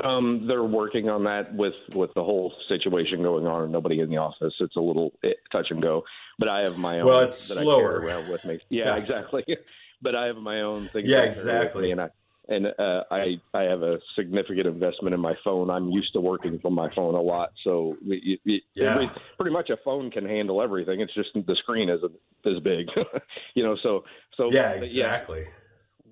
Um, 0.04 0.46
they're 0.48 0.64
working 0.64 1.10
on 1.10 1.24
that 1.26 1.54
with 1.54 1.74
with 1.94 2.12
the 2.16 2.24
whole 2.24 2.54
situation 2.68 3.22
going 3.22 3.46
on 3.48 3.64
and 3.64 3.72
nobody 3.72 4.00
in 4.00 4.10
the 4.10 4.18
office. 4.18 4.54
It's 4.60 4.76
a 4.76 4.82
little 4.82 5.12
eh, 5.24 5.30
touch 5.52 5.68
and 5.70 5.82
go. 5.82 6.04
But 6.40 6.50
I 6.50 6.62
have 6.62 6.78
my 6.78 7.00
own 7.00 7.06
Well, 7.08 7.22
it's 7.22 7.48
that 7.50 7.56
slower. 7.64 8.04
I 8.04 8.12
carry 8.14 8.32
with 8.32 8.46
me. 8.46 8.60
Yeah, 8.70 8.86
Yeah. 8.86 8.96
exactly. 8.98 9.46
but 10.02 10.16
I 10.16 10.26
have 10.28 10.38
my 10.38 10.62
own 10.62 10.90
thing. 10.94 11.06
Yeah, 11.06 11.22
that 11.22 11.30
I 11.30 11.34
carry 11.34 11.36
with 11.36 11.46
exactly. 11.46 11.92
and 11.92 12.02
I 12.02 12.10
and 12.50 12.68
uh, 12.68 13.04
I 13.12 13.36
I 13.54 13.62
have 13.64 13.82
a 13.84 14.00
significant 14.16 14.66
investment 14.68 15.14
in 15.14 15.22
my 15.22 15.36
phone. 15.44 15.70
I'm 15.70 15.90
used 15.90 16.12
to 16.14 16.20
working 16.22 16.60
from 16.60 16.74
my 16.74 16.90
phone 16.96 17.16
a 17.16 17.22
lot, 17.22 17.52
so 17.64 17.96
it, 18.06 18.40
it, 18.46 18.64
Yeah. 18.76 18.94
every, 18.94 19.10
pretty 19.38 19.52
much 19.54 19.70
a 19.70 19.78
phone 19.86 20.10
can 20.12 20.26
handle 20.26 20.62
everything. 20.62 21.02
It's 21.02 21.14
just 21.14 21.30
the 21.36 21.56
screen 21.58 21.90
isn't 21.90 22.12
as 22.46 22.60
big, 22.64 22.88
you 23.56 23.64
know. 23.64 23.78
So 23.84 24.04
so 24.36 24.52
Yeah, 24.52 24.72
exactly. 24.72 25.46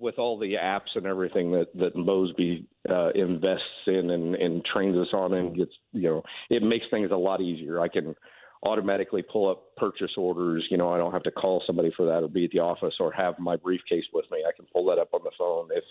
With 0.00 0.18
all 0.18 0.38
the 0.38 0.54
apps 0.54 0.96
and 0.96 1.06
everything 1.06 1.52
that 1.52 1.66
that 1.74 1.94
Mosby 1.94 2.66
uh, 2.88 3.10
invests 3.10 3.64
in 3.86 4.10
and, 4.10 4.34
and 4.34 4.64
trains 4.64 4.96
us 4.96 5.12
on 5.12 5.34
and 5.34 5.56
gets 5.56 5.72
you 5.92 6.08
know 6.08 6.22
it 6.48 6.62
makes 6.62 6.86
things 6.90 7.10
a 7.12 7.16
lot 7.16 7.40
easier. 7.40 7.80
I 7.80 7.88
can 7.88 8.14
automatically 8.62 9.22
pull 9.22 9.50
up 9.50 9.74
purchase 9.76 10.10
orders. 10.16 10.66
You 10.70 10.76
know, 10.76 10.90
I 10.90 10.98
don't 10.98 11.12
have 11.12 11.22
to 11.22 11.30
call 11.30 11.62
somebody 11.66 11.90
for 11.96 12.04
that 12.06 12.22
or 12.22 12.28
be 12.28 12.44
at 12.44 12.50
the 12.50 12.58
office 12.58 12.94
or 13.00 13.10
have 13.12 13.38
my 13.38 13.56
briefcase 13.56 14.04
with 14.12 14.26
me. 14.30 14.44
I 14.46 14.52
can 14.54 14.66
pull 14.72 14.84
that 14.86 14.98
up 14.98 15.08
on 15.14 15.20
the 15.24 15.30
phone. 15.38 15.68
If 15.72 15.84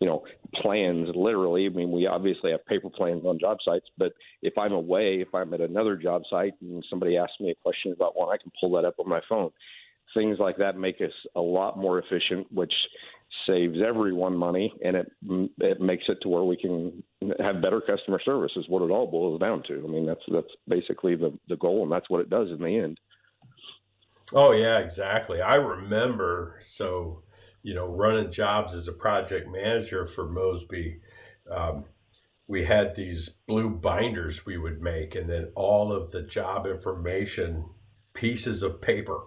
you 0.00 0.06
know 0.06 0.24
plans, 0.54 1.08
literally. 1.14 1.66
I 1.66 1.68
mean, 1.70 1.92
we 1.92 2.06
obviously 2.06 2.50
have 2.50 2.66
paper 2.66 2.90
plans 2.90 3.24
on 3.24 3.38
job 3.38 3.58
sites, 3.64 3.86
but 3.96 4.12
if 4.42 4.58
I'm 4.58 4.72
away, 4.72 5.20
if 5.20 5.34
I'm 5.34 5.54
at 5.54 5.60
another 5.60 5.96
job 5.96 6.22
site 6.28 6.54
and 6.60 6.84
somebody 6.90 7.16
asks 7.16 7.40
me 7.40 7.50
a 7.50 7.54
question 7.54 7.92
about 7.92 8.16
one, 8.16 8.32
I 8.32 8.42
can 8.42 8.52
pull 8.60 8.72
that 8.72 8.84
up 8.84 8.96
on 8.98 9.08
my 9.08 9.20
phone. 9.28 9.50
Things 10.14 10.38
like 10.38 10.56
that 10.58 10.78
make 10.78 11.00
us 11.00 11.12
a 11.34 11.40
lot 11.40 11.78
more 11.78 11.98
efficient, 11.98 12.50
which 12.52 12.72
saves 13.46 13.78
everyone 13.86 14.36
money, 14.36 14.72
and 14.84 14.96
it 14.96 15.10
it 15.58 15.80
makes 15.80 16.04
it 16.08 16.18
to 16.22 16.28
where 16.28 16.44
we 16.44 16.56
can 16.56 17.02
have 17.38 17.62
better 17.62 17.80
customer 17.80 18.20
service. 18.24 18.52
Is 18.56 18.68
what 18.68 18.82
it 18.82 18.90
all 18.90 19.06
boils 19.06 19.40
down 19.40 19.62
to. 19.68 19.84
I 19.84 19.90
mean, 19.90 20.06
that's 20.06 20.22
that's 20.32 20.52
basically 20.68 21.16
the 21.16 21.36
the 21.48 21.56
goal, 21.56 21.82
and 21.82 21.92
that's 21.92 22.08
what 22.08 22.20
it 22.20 22.30
does 22.30 22.50
in 22.50 22.58
the 22.58 22.78
end. 22.78 22.98
Oh 24.32 24.52
yeah, 24.52 24.78
exactly. 24.78 25.40
I 25.40 25.54
remember 25.54 26.58
so 26.62 27.22
you 27.62 27.74
know 27.74 27.86
running 27.86 28.30
jobs 28.30 28.74
as 28.74 28.88
a 28.88 28.92
project 28.92 29.48
manager 29.50 30.06
for 30.06 30.28
Mosby. 30.28 31.00
Um, 31.50 31.84
we 32.48 32.64
had 32.64 32.94
these 32.94 33.28
blue 33.28 33.70
binders 33.70 34.46
we 34.46 34.56
would 34.56 34.80
make, 34.80 35.14
and 35.14 35.28
then 35.28 35.50
all 35.54 35.92
of 35.92 36.12
the 36.12 36.22
job 36.22 36.66
information 36.66 37.66
pieces 38.14 38.62
of 38.62 38.80
paper. 38.80 39.22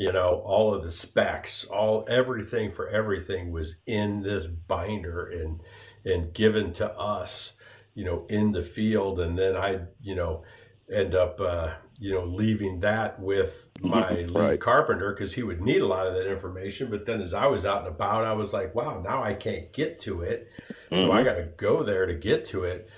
You 0.00 0.12
know, 0.12 0.40
all 0.46 0.74
of 0.74 0.82
the 0.82 0.90
specs, 0.90 1.64
all 1.66 2.06
everything 2.08 2.70
for 2.70 2.88
everything 2.88 3.52
was 3.52 3.76
in 3.86 4.22
this 4.22 4.46
binder 4.46 5.26
and 5.26 5.60
and 6.06 6.32
given 6.32 6.72
to 6.74 6.90
us. 6.98 7.52
You 7.94 8.04
know, 8.06 8.24
in 8.28 8.52
the 8.52 8.62
field, 8.62 9.20
and 9.20 9.36
then 9.36 9.56
I, 9.56 9.80
you 10.00 10.14
know, 10.14 10.44
end 10.90 11.14
up, 11.14 11.38
uh, 11.40 11.72
you 11.98 12.14
know, 12.14 12.24
leaving 12.24 12.80
that 12.80 13.20
with 13.20 13.68
my 13.82 14.10
lead 14.10 14.30
Right. 14.30 14.60
carpenter 14.60 15.12
because 15.12 15.34
he 15.34 15.42
would 15.42 15.60
need 15.60 15.82
a 15.82 15.86
lot 15.86 16.06
of 16.06 16.14
that 16.14 16.30
information. 16.30 16.88
But 16.88 17.04
then 17.04 17.20
as 17.20 17.34
I 17.34 17.46
was 17.48 17.66
out 17.66 17.80
and 17.84 17.88
about, 17.88 18.24
I 18.24 18.32
was 18.32 18.52
like, 18.54 18.74
wow, 18.74 19.02
now 19.04 19.22
I 19.22 19.34
can't 19.34 19.70
get 19.72 19.98
to 20.00 20.22
it. 20.22 20.48
So 20.92 21.12
I 21.12 21.22
got 21.24 21.34
to 21.34 21.48
go 21.56 21.82
there 21.82 22.06
to 22.06 22.14
get 22.14 22.46
to 22.46 22.64
it. 22.64 22.88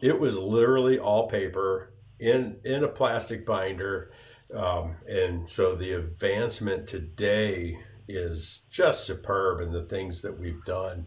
It 0.00 0.20
was 0.20 0.36
literally 0.36 0.98
all 0.98 1.28
paper 1.28 1.92
in 2.20 2.58
in 2.64 2.84
a 2.84 2.88
plastic 2.88 3.44
binder. 3.44 4.12
Um, 4.54 4.96
and 5.08 5.48
so 5.48 5.74
the 5.74 5.92
advancement 5.92 6.86
today 6.86 7.78
is 8.08 8.62
just 8.70 9.04
superb 9.04 9.60
in 9.60 9.72
the 9.72 9.82
things 9.82 10.22
that 10.22 10.38
we've 10.38 10.64
done 10.64 11.06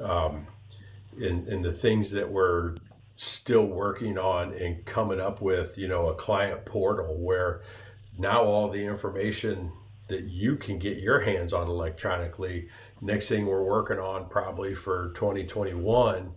um, 0.00 0.46
in, 1.18 1.46
in 1.46 1.62
the 1.62 1.72
things 1.72 2.10
that 2.12 2.30
we're 2.30 2.76
still 3.16 3.66
working 3.66 4.18
on 4.18 4.52
and 4.52 4.84
coming 4.84 5.20
up 5.20 5.40
with, 5.40 5.76
you 5.78 5.88
know, 5.88 6.08
a 6.08 6.14
client 6.14 6.64
portal 6.64 7.16
where 7.18 7.62
now 8.18 8.44
all 8.44 8.68
the 8.68 8.84
information 8.84 9.72
that 10.08 10.24
you 10.24 10.56
can 10.56 10.78
get 10.78 10.98
your 10.98 11.20
hands 11.20 11.52
on 11.52 11.66
electronically. 11.66 12.68
Next 13.00 13.28
thing 13.28 13.46
we're 13.46 13.62
working 13.62 13.98
on 13.98 14.28
probably 14.28 14.74
for 14.74 15.10
2021 15.14 16.32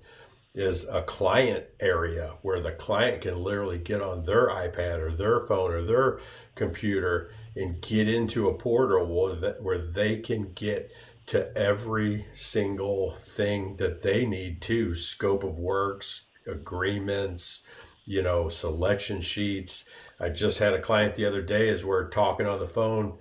is 0.55 0.85
a 0.87 1.03
client 1.03 1.65
area 1.79 2.33
where 2.41 2.61
the 2.61 2.71
client 2.71 3.21
can 3.21 3.43
literally 3.43 3.77
get 3.77 4.01
on 4.01 4.23
their 4.23 4.47
iPad 4.47 4.99
or 4.99 5.15
their 5.15 5.39
phone 5.41 5.71
or 5.71 5.83
their 5.83 6.19
computer 6.55 7.31
and 7.55 7.81
get 7.81 8.07
into 8.07 8.47
a 8.47 8.53
portal 8.53 9.05
where 9.05 9.35
that- 9.35 9.61
where 9.61 9.77
they 9.77 10.17
can 10.17 10.51
get 10.53 10.91
to 11.27 11.55
every 11.55 12.25
single 12.33 13.13
thing 13.13 13.77
that 13.77 14.01
they 14.01 14.25
need 14.25 14.61
to 14.63 14.95
scope 14.95 15.43
of 15.43 15.59
works, 15.59 16.23
agreements, 16.47 17.61
you 18.05 18.21
know, 18.21 18.49
selection 18.49 19.21
sheets. 19.21 19.85
I 20.19 20.29
just 20.29 20.57
had 20.57 20.73
a 20.73 20.81
client 20.81 21.13
the 21.13 21.25
other 21.25 21.43
day 21.43 21.69
as 21.69 21.85
we're 21.85 22.09
talking 22.09 22.47
on 22.47 22.59
the 22.59 22.67
phone 22.67 23.19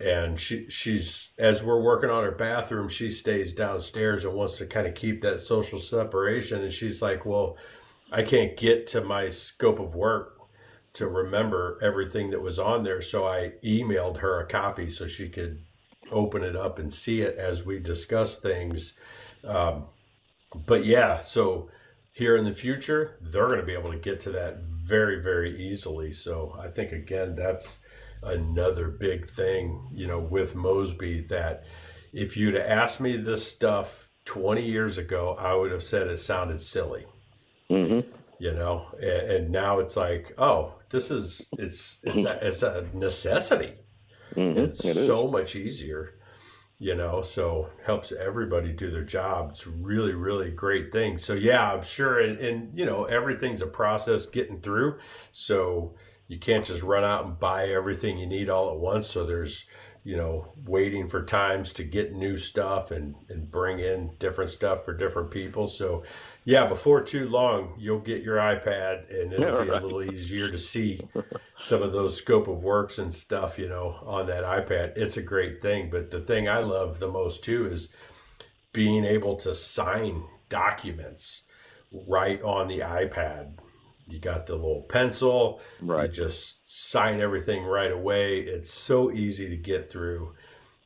and 0.00 0.40
she 0.40 0.66
she's 0.70 1.30
as 1.38 1.62
we're 1.62 1.80
working 1.80 2.08
on 2.08 2.24
her 2.24 2.30
bathroom 2.30 2.88
she 2.88 3.10
stays 3.10 3.52
downstairs 3.52 4.24
and 4.24 4.32
wants 4.32 4.56
to 4.56 4.66
kind 4.66 4.86
of 4.86 4.94
keep 4.94 5.20
that 5.20 5.40
social 5.40 5.78
separation. 5.78 6.62
And 6.62 6.72
she's 6.72 7.02
like 7.02 7.26
well 7.26 7.56
i 8.10 8.22
can't 8.22 8.56
get 8.56 8.86
to 8.88 9.02
my 9.02 9.28
scope 9.28 9.78
of 9.78 9.94
work 9.94 10.38
to 10.94 11.06
remember 11.06 11.78
everything 11.80 12.30
that 12.30 12.40
was 12.40 12.58
on 12.58 12.82
there. 12.82 13.02
So 13.02 13.26
i 13.26 13.52
emailed 13.62 14.18
her 14.18 14.40
a 14.40 14.46
copy 14.46 14.90
so 14.90 15.06
she 15.06 15.28
could 15.28 15.62
open 16.10 16.42
it 16.42 16.56
up 16.56 16.78
and 16.78 16.92
see 16.92 17.20
it 17.20 17.36
as 17.36 17.64
we 17.64 17.78
discuss 17.78 18.36
things. 18.36 18.94
Um, 19.44 19.84
but 20.66 20.84
yeah 20.84 21.20
so 21.20 21.70
here 22.12 22.36
in 22.36 22.44
the 22.44 22.54
future 22.54 23.16
they're 23.20 23.46
going 23.46 23.60
to 23.60 23.66
be 23.66 23.74
able 23.74 23.92
to 23.92 23.98
get 23.98 24.20
to 24.22 24.32
that 24.32 24.60
very 24.62 25.22
very 25.22 25.60
easily. 25.60 26.14
So 26.14 26.56
i 26.58 26.68
think 26.68 26.90
again 26.90 27.36
that's 27.36 27.80
another 28.22 28.88
big 28.88 29.28
thing, 29.28 29.88
you 29.92 30.06
know, 30.06 30.18
with 30.18 30.54
Mosby 30.54 31.22
that 31.28 31.64
if 32.12 32.36
you'd 32.36 32.56
asked 32.56 33.00
me 33.00 33.16
this 33.16 33.46
stuff 33.46 34.10
20 34.24 34.62
years 34.64 34.98
ago, 34.98 35.36
I 35.38 35.54
would 35.54 35.72
have 35.72 35.82
said 35.82 36.08
it 36.08 36.18
sounded 36.18 36.60
silly. 36.60 37.06
Mm-hmm. 37.70 38.08
You 38.38 38.54
know, 38.54 38.86
and, 39.00 39.30
and 39.30 39.50
now 39.50 39.80
it's 39.80 39.96
like, 39.96 40.32
oh, 40.38 40.74
this 40.90 41.10
is 41.10 41.48
it's 41.58 42.00
it's 42.02 42.24
a, 42.24 42.46
it's 42.46 42.62
a 42.62 42.86
necessity. 42.94 43.74
Mhm. 44.34 44.56
It's 44.56 44.84
It 44.84 44.94
so 44.94 45.28
much 45.28 45.54
easier, 45.54 46.14
you 46.78 46.94
know. 46.94 47.20
So 47.20 47.68
helps 47.84 48.12
everybody 48.12 48.72
do 48.72 48.90
their 48.90 49.04
job. 49.04 49.50
It's 49.50 49.66
really 49.66 50.14
really 50.14 50.50
great 50.50 50.90
thing. 50.90 51.18
So 51.18 51.34
yeah, 51.34 51.72
I'm 51.72 51.82
sure, 51.82 52.18
and, 52.18 52.38
and 52.38 52.78
you 52.78 52.86
know, 52.86 53.04
everything's 53.04 53.62
a 53.62 53.66
process 53.66 54.26
getting 54.26 54.60
through. 54.60 54.98
So 55.32 55.96
you 56.30 56.38
can't 56.40 56.64
just 56.66 56.82
run 56.82 57.04
out 57.04 57.26
and 57.26 57.40
buy 57.40 57.68
everything 57.68 58.18
you 58.18 58.26
need 58.26 58.50
all 58.50 58.70
at 58.72 58.78
once. 58.80 59.08
So 59.08 59.26
there's 59.26 59.66
you 60.04 60.16
know 60.16 60.52
waiting 60.66 61.08
for 61.08 61.22
times 61.24 61.74
to 61.74 61.84
get 61.84 62.14
new 62.14 62.38
stuff 62.38 62.90
and 62.90 63.16
and 63.28 63.50
bring 63.50 63.80
in 63.80 64.12
different 64.20 64.50
stuff 64.50 64.84
for 64.86 64.94
different 64.94 65.30
people. 65.32 65.68
So 65.68 66.04
yeah, 66.44 66.66
before 66.66 67.02
too 67.02 67.28
long, 67.28 67.74
you'll 67.78 68.00
get 68.00 68.22
your 68.22 68.38
iPad 68.38 69.10
and 69.10 69.32
it'll 69.34 69.46
Yeah, 69.46 69.50
be 69.52 69.68
right. 69.68 69.82
a 69.82 69.86
little 69.86 70.02
easier 70.02 70.50
to 70.50 70.58
see 70.58 71.08
some 71.58 71.82
of 71.82 71.92
those 71.92 72.18
scope 72.18 72.48
of 72.48 72.64
works 72.64 72.98
and 72.98 73.14
stuff, 73.14 73.58
you 73.58 73.68
know, 73.68 73.98
on 74.06 74.26
that 74.28 74.44
iPad. 74.44 74.96
It's 74.96 75.18
a 75.18 75.22
great 75.22 75.62
thing. 75.62 75.90
But 75.90 76.10
the 76.12 76.20
thing 76.20 76.48
I 76.48 76.60
love 76.60 77.00
the 77.00 77.08
most 77.08 77.44
too 77.44 77.66
is 77.66 77.90
being 78.72 79.04
able 79.04 79.36
to 79.36 79.54
sign 79.54 80.24
documents 80.48 81.44
right 81.92 82.42
on 82.42 82.68
the 82.68 82.80
iPad. 82.80 83.54
You 84.10 84.18
got 84.18 84.46
the 84.46 84.54
little 84.54 84.82
pencil, 84.82 85.60
Right. 85.80 86.08
you 86.10 86.14
just 86.24 86.56
sign 86.66 87.20
everything 87.20 87.64
right 87.64 87.92
away. 87.92 88.40
It's 88.40 88.72
so 88.72 89.10
easy 89.12 89.48
to 89.48 89.56
get 89.56 89.90
through 89.90 90.34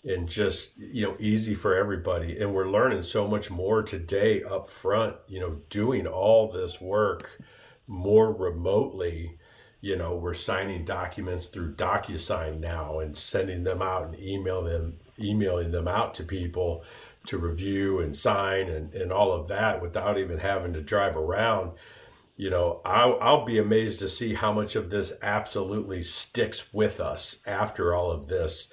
and 0.04 0.28
just 0.28 0.76
you 0.76 1.02
know 1.02 1.16
easy 1.18 1.54
for 1.54 1.74
everybody 1.74 2.38
and 2.38 2.52
we're 2.52 2.68
learning 2.68 3.00
so 3.00 3.26
much 3.26 3.50
more 3.50 3.82
today 3.82 4.42
up 4.42 4.68
front 4.68 5.16
you 5.26 5.40
know 5.40 5.56
doing 5.70 6.06
all 6.06 6.52
this 6.52 6.78
work 6.78 7.40
more 7.86 8.30
remotely 8.30 9.38
you 9.80 9.96
know 9.96 10.14
we're 10.14 10.34
signing 10.34 10.84
documents 10.84 11.46
through 11.46 11.74
docusign 11.74 12.60
now 12.60 12.98
and 12.98 13.16
sending 13.16 13.64
them 13.64 13.80
out 13.80 14.04
and 14.04 14.20
email 14.20 14.62
them 14.62 14.94
emailing 15.18 15.70
them 15.70 15.88
out 15.88 16.12
to 16.12 16.22
people 16.22 16.84
to 17.26 17.38
review 17.38 17.98
and 18.00 18.14
sign 18.14 18.68
and, 18.68 18.92
and 18.94 19.10
all 19.10 19.32
of 19.32 19.48
that 19.48 19.80
without 19.80 20.18
even 20.18 20.38
having 20.38 20.74
to 20.74 20.82
drive 20.82 21.16
around 21.16 21.70
you 22.36 22.50
know 22.50 22.80
I'll, 22.84 23.18
I'll 23.20 23.44
be 23.44 23.58
amazed 23.58 23.98
to 24.00 24.08
see 24.08 24.34
how 24.34 24.52
much 24.52 24.76
of 24.76 24.90
this 24.90 25.12
absolutely 25.22 26.02
sticks 26.02 26.72
with 26.72 27.00
us 27.00 27.36
after 27.46 27.94
all 27.94 28.10
of 28.10 28.28
this 28.28 28.68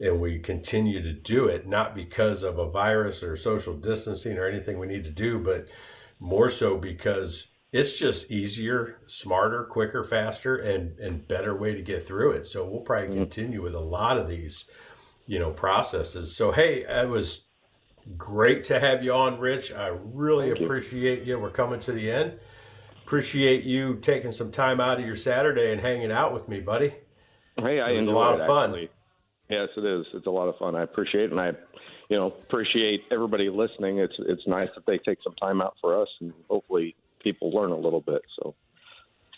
and 0.00 0.20
we 0.20 0.38
continue 0.38 1.00
to 1.02 1.12
do 1.12 1.46
it 1.46 1.66
not 1.66 1.94
because 1.94 2.42
of 2.42 2.58
a 2.58 2.68
virus 2.68 3.22
or 3.22 3.36
social 3.36 3.74
distancing 3.74 4.36
or 4.36 4.46
anything 4.46 4.78
we 4.78 4.86
need 4.86 5.04
to 5.04 5.10
do 5.10 5.38
but 5.38 5.66
more 6.18 6.50
so 6.50 6.76
because 6.76 7.48
it's 7.74 7.98
just 7.98 8.30
easier 8.30 8.98
smarter 9.08 9.64
quicker 9.64 10.04
faster 10.04 10.56
and 10.56 10.96
and 11.00 11.26
better 11.26 11.56
way 11.56 11.74
to 11.74 11.82
get 11.82 12.06
through 12.06 12.30
it. 12.30 12.46
So 12.46 12.64
we'll 12.64 12.82
probably 12.82 13.08
mm-hmm. 13.08 13.18
continue 13.18 13.62
with 13.62 13.74
a 13.74 13.80
lot 13.80 14.16
of 14.16 14.28
these 14.28 14.64
you 15.26 15.40
know 15.40 15.50
processes. 15.50 16.36
So 16.36 16.52
hey 16.52 16.84
it 16.88 17.08
was 17.08 17.46
great 18.16 18.62
to 18.64 18.78
have 18.78 19.02
you 19.02 19.12
on 19.12 19.40
rich. 19.40 19.72
I 19.72 19.88
really 19.88 20.48
Thank 20.48 20.60
you. 20.60 20.66
appreciate 20.66 21.22
you. 21.24 21.38
We're 21.38 21.50
coming 21.50 21.80
to 21.80 21.92
the 21.92 22.12
end 22.12 22.38
appreciate 23.04 23.64
you 23.64 23.96
taking 23.96 24.32
some 24.32 24.50
time 24.50 24.80
out 24.80 24.98
of 24.98 25.06
your 25.06 25.16
saturday 25.16 25.70
and 25.72 25.80
hanging 25.80 26.10
out 26.10 26.32
with 26.32 26.48
me 26.48 26.60
buddy 26.60 26.94
Hey, 27.56 27.80
I 27.80 27.90
It 27.90 27.98
was 27.98 28.06
a 28.06 28.10
lot 28.10 28.34
it, 28.34 28.40
of 28.40 28.46
fun. 28.46 28.70
actually. 28.70 28.90
Yes, 29.48 29.68
it 29.76 29.84
is. 29.84 30.06
It's 30.14 30.26
a 30.26 30.30
lot 30.30 30.48
of 30.48 30.56
fun. 30.56 30.74
I 30.74 30.82
appreciate 30.82 31.24
it, 31.24 31.30
and 31.30 31.40
I, 31.40 31.52
you 32.08 32.16
know, 32.16 32.26
appreciate 32.26 33.02
everybody 33.12 33.48
listening. 33.48 33.98
It's 33.98 34.14
it's 34.18 34.42
nice 34.46 34.68
that 34.74 34.86
they 34.86 34.98
take 34.98 35.18
some 35.22 35.34
time 35.34 35.60
out 35.60 35.74
for 35.80 36.00
us, 36.00 36.08
and 36.20 36.32
hopefully 36.48 36.96
people 37.22 37.50
learn 37.52 37.70
a 37.70 37.76
little 37.76 38.00
bit. 38.00 38.22
So, 38.40 38.54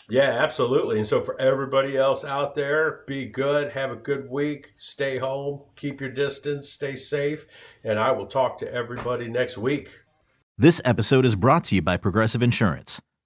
Yeah, 0.09 0.29
absolutely. 0.31 0.97
And 0.97 1.05
so 1.05 1.21
for 1.21 1.39
everybody 1.39 1.97
else 1.97 2.23
out 2.23 2.55
there, 2.55 3.03
be 3.05 3.25
good, 3.25 3.73
have 3.73 3.91
a 3.91 3.95
good 3.95 4.29
week, 4.29 4.71
stay 4.77 5.17
home, 5.19 5.61
keep 5.75 6.01
your 6.01 6.09
distance, 6.09 6.69
stay 6.69 6.95
safe, 6.95 7.45
and 7.83 7.99
I 7.99 8.11
will 8.11 8.27
talk 8.27 8.57
to 8.59 8.73
everybody 8.73 9.27
next 9.27 9.57
week. 9.57 9.89
This 10.57 10.81
episode 10.83 11.23
is 11.25 11.35
brought 11.35 11.65
to 11.65 11.75
you 11.75 11.81
by 11.81 11.97
Progressive 11.97 12.41
Insurance. 12.41 13.01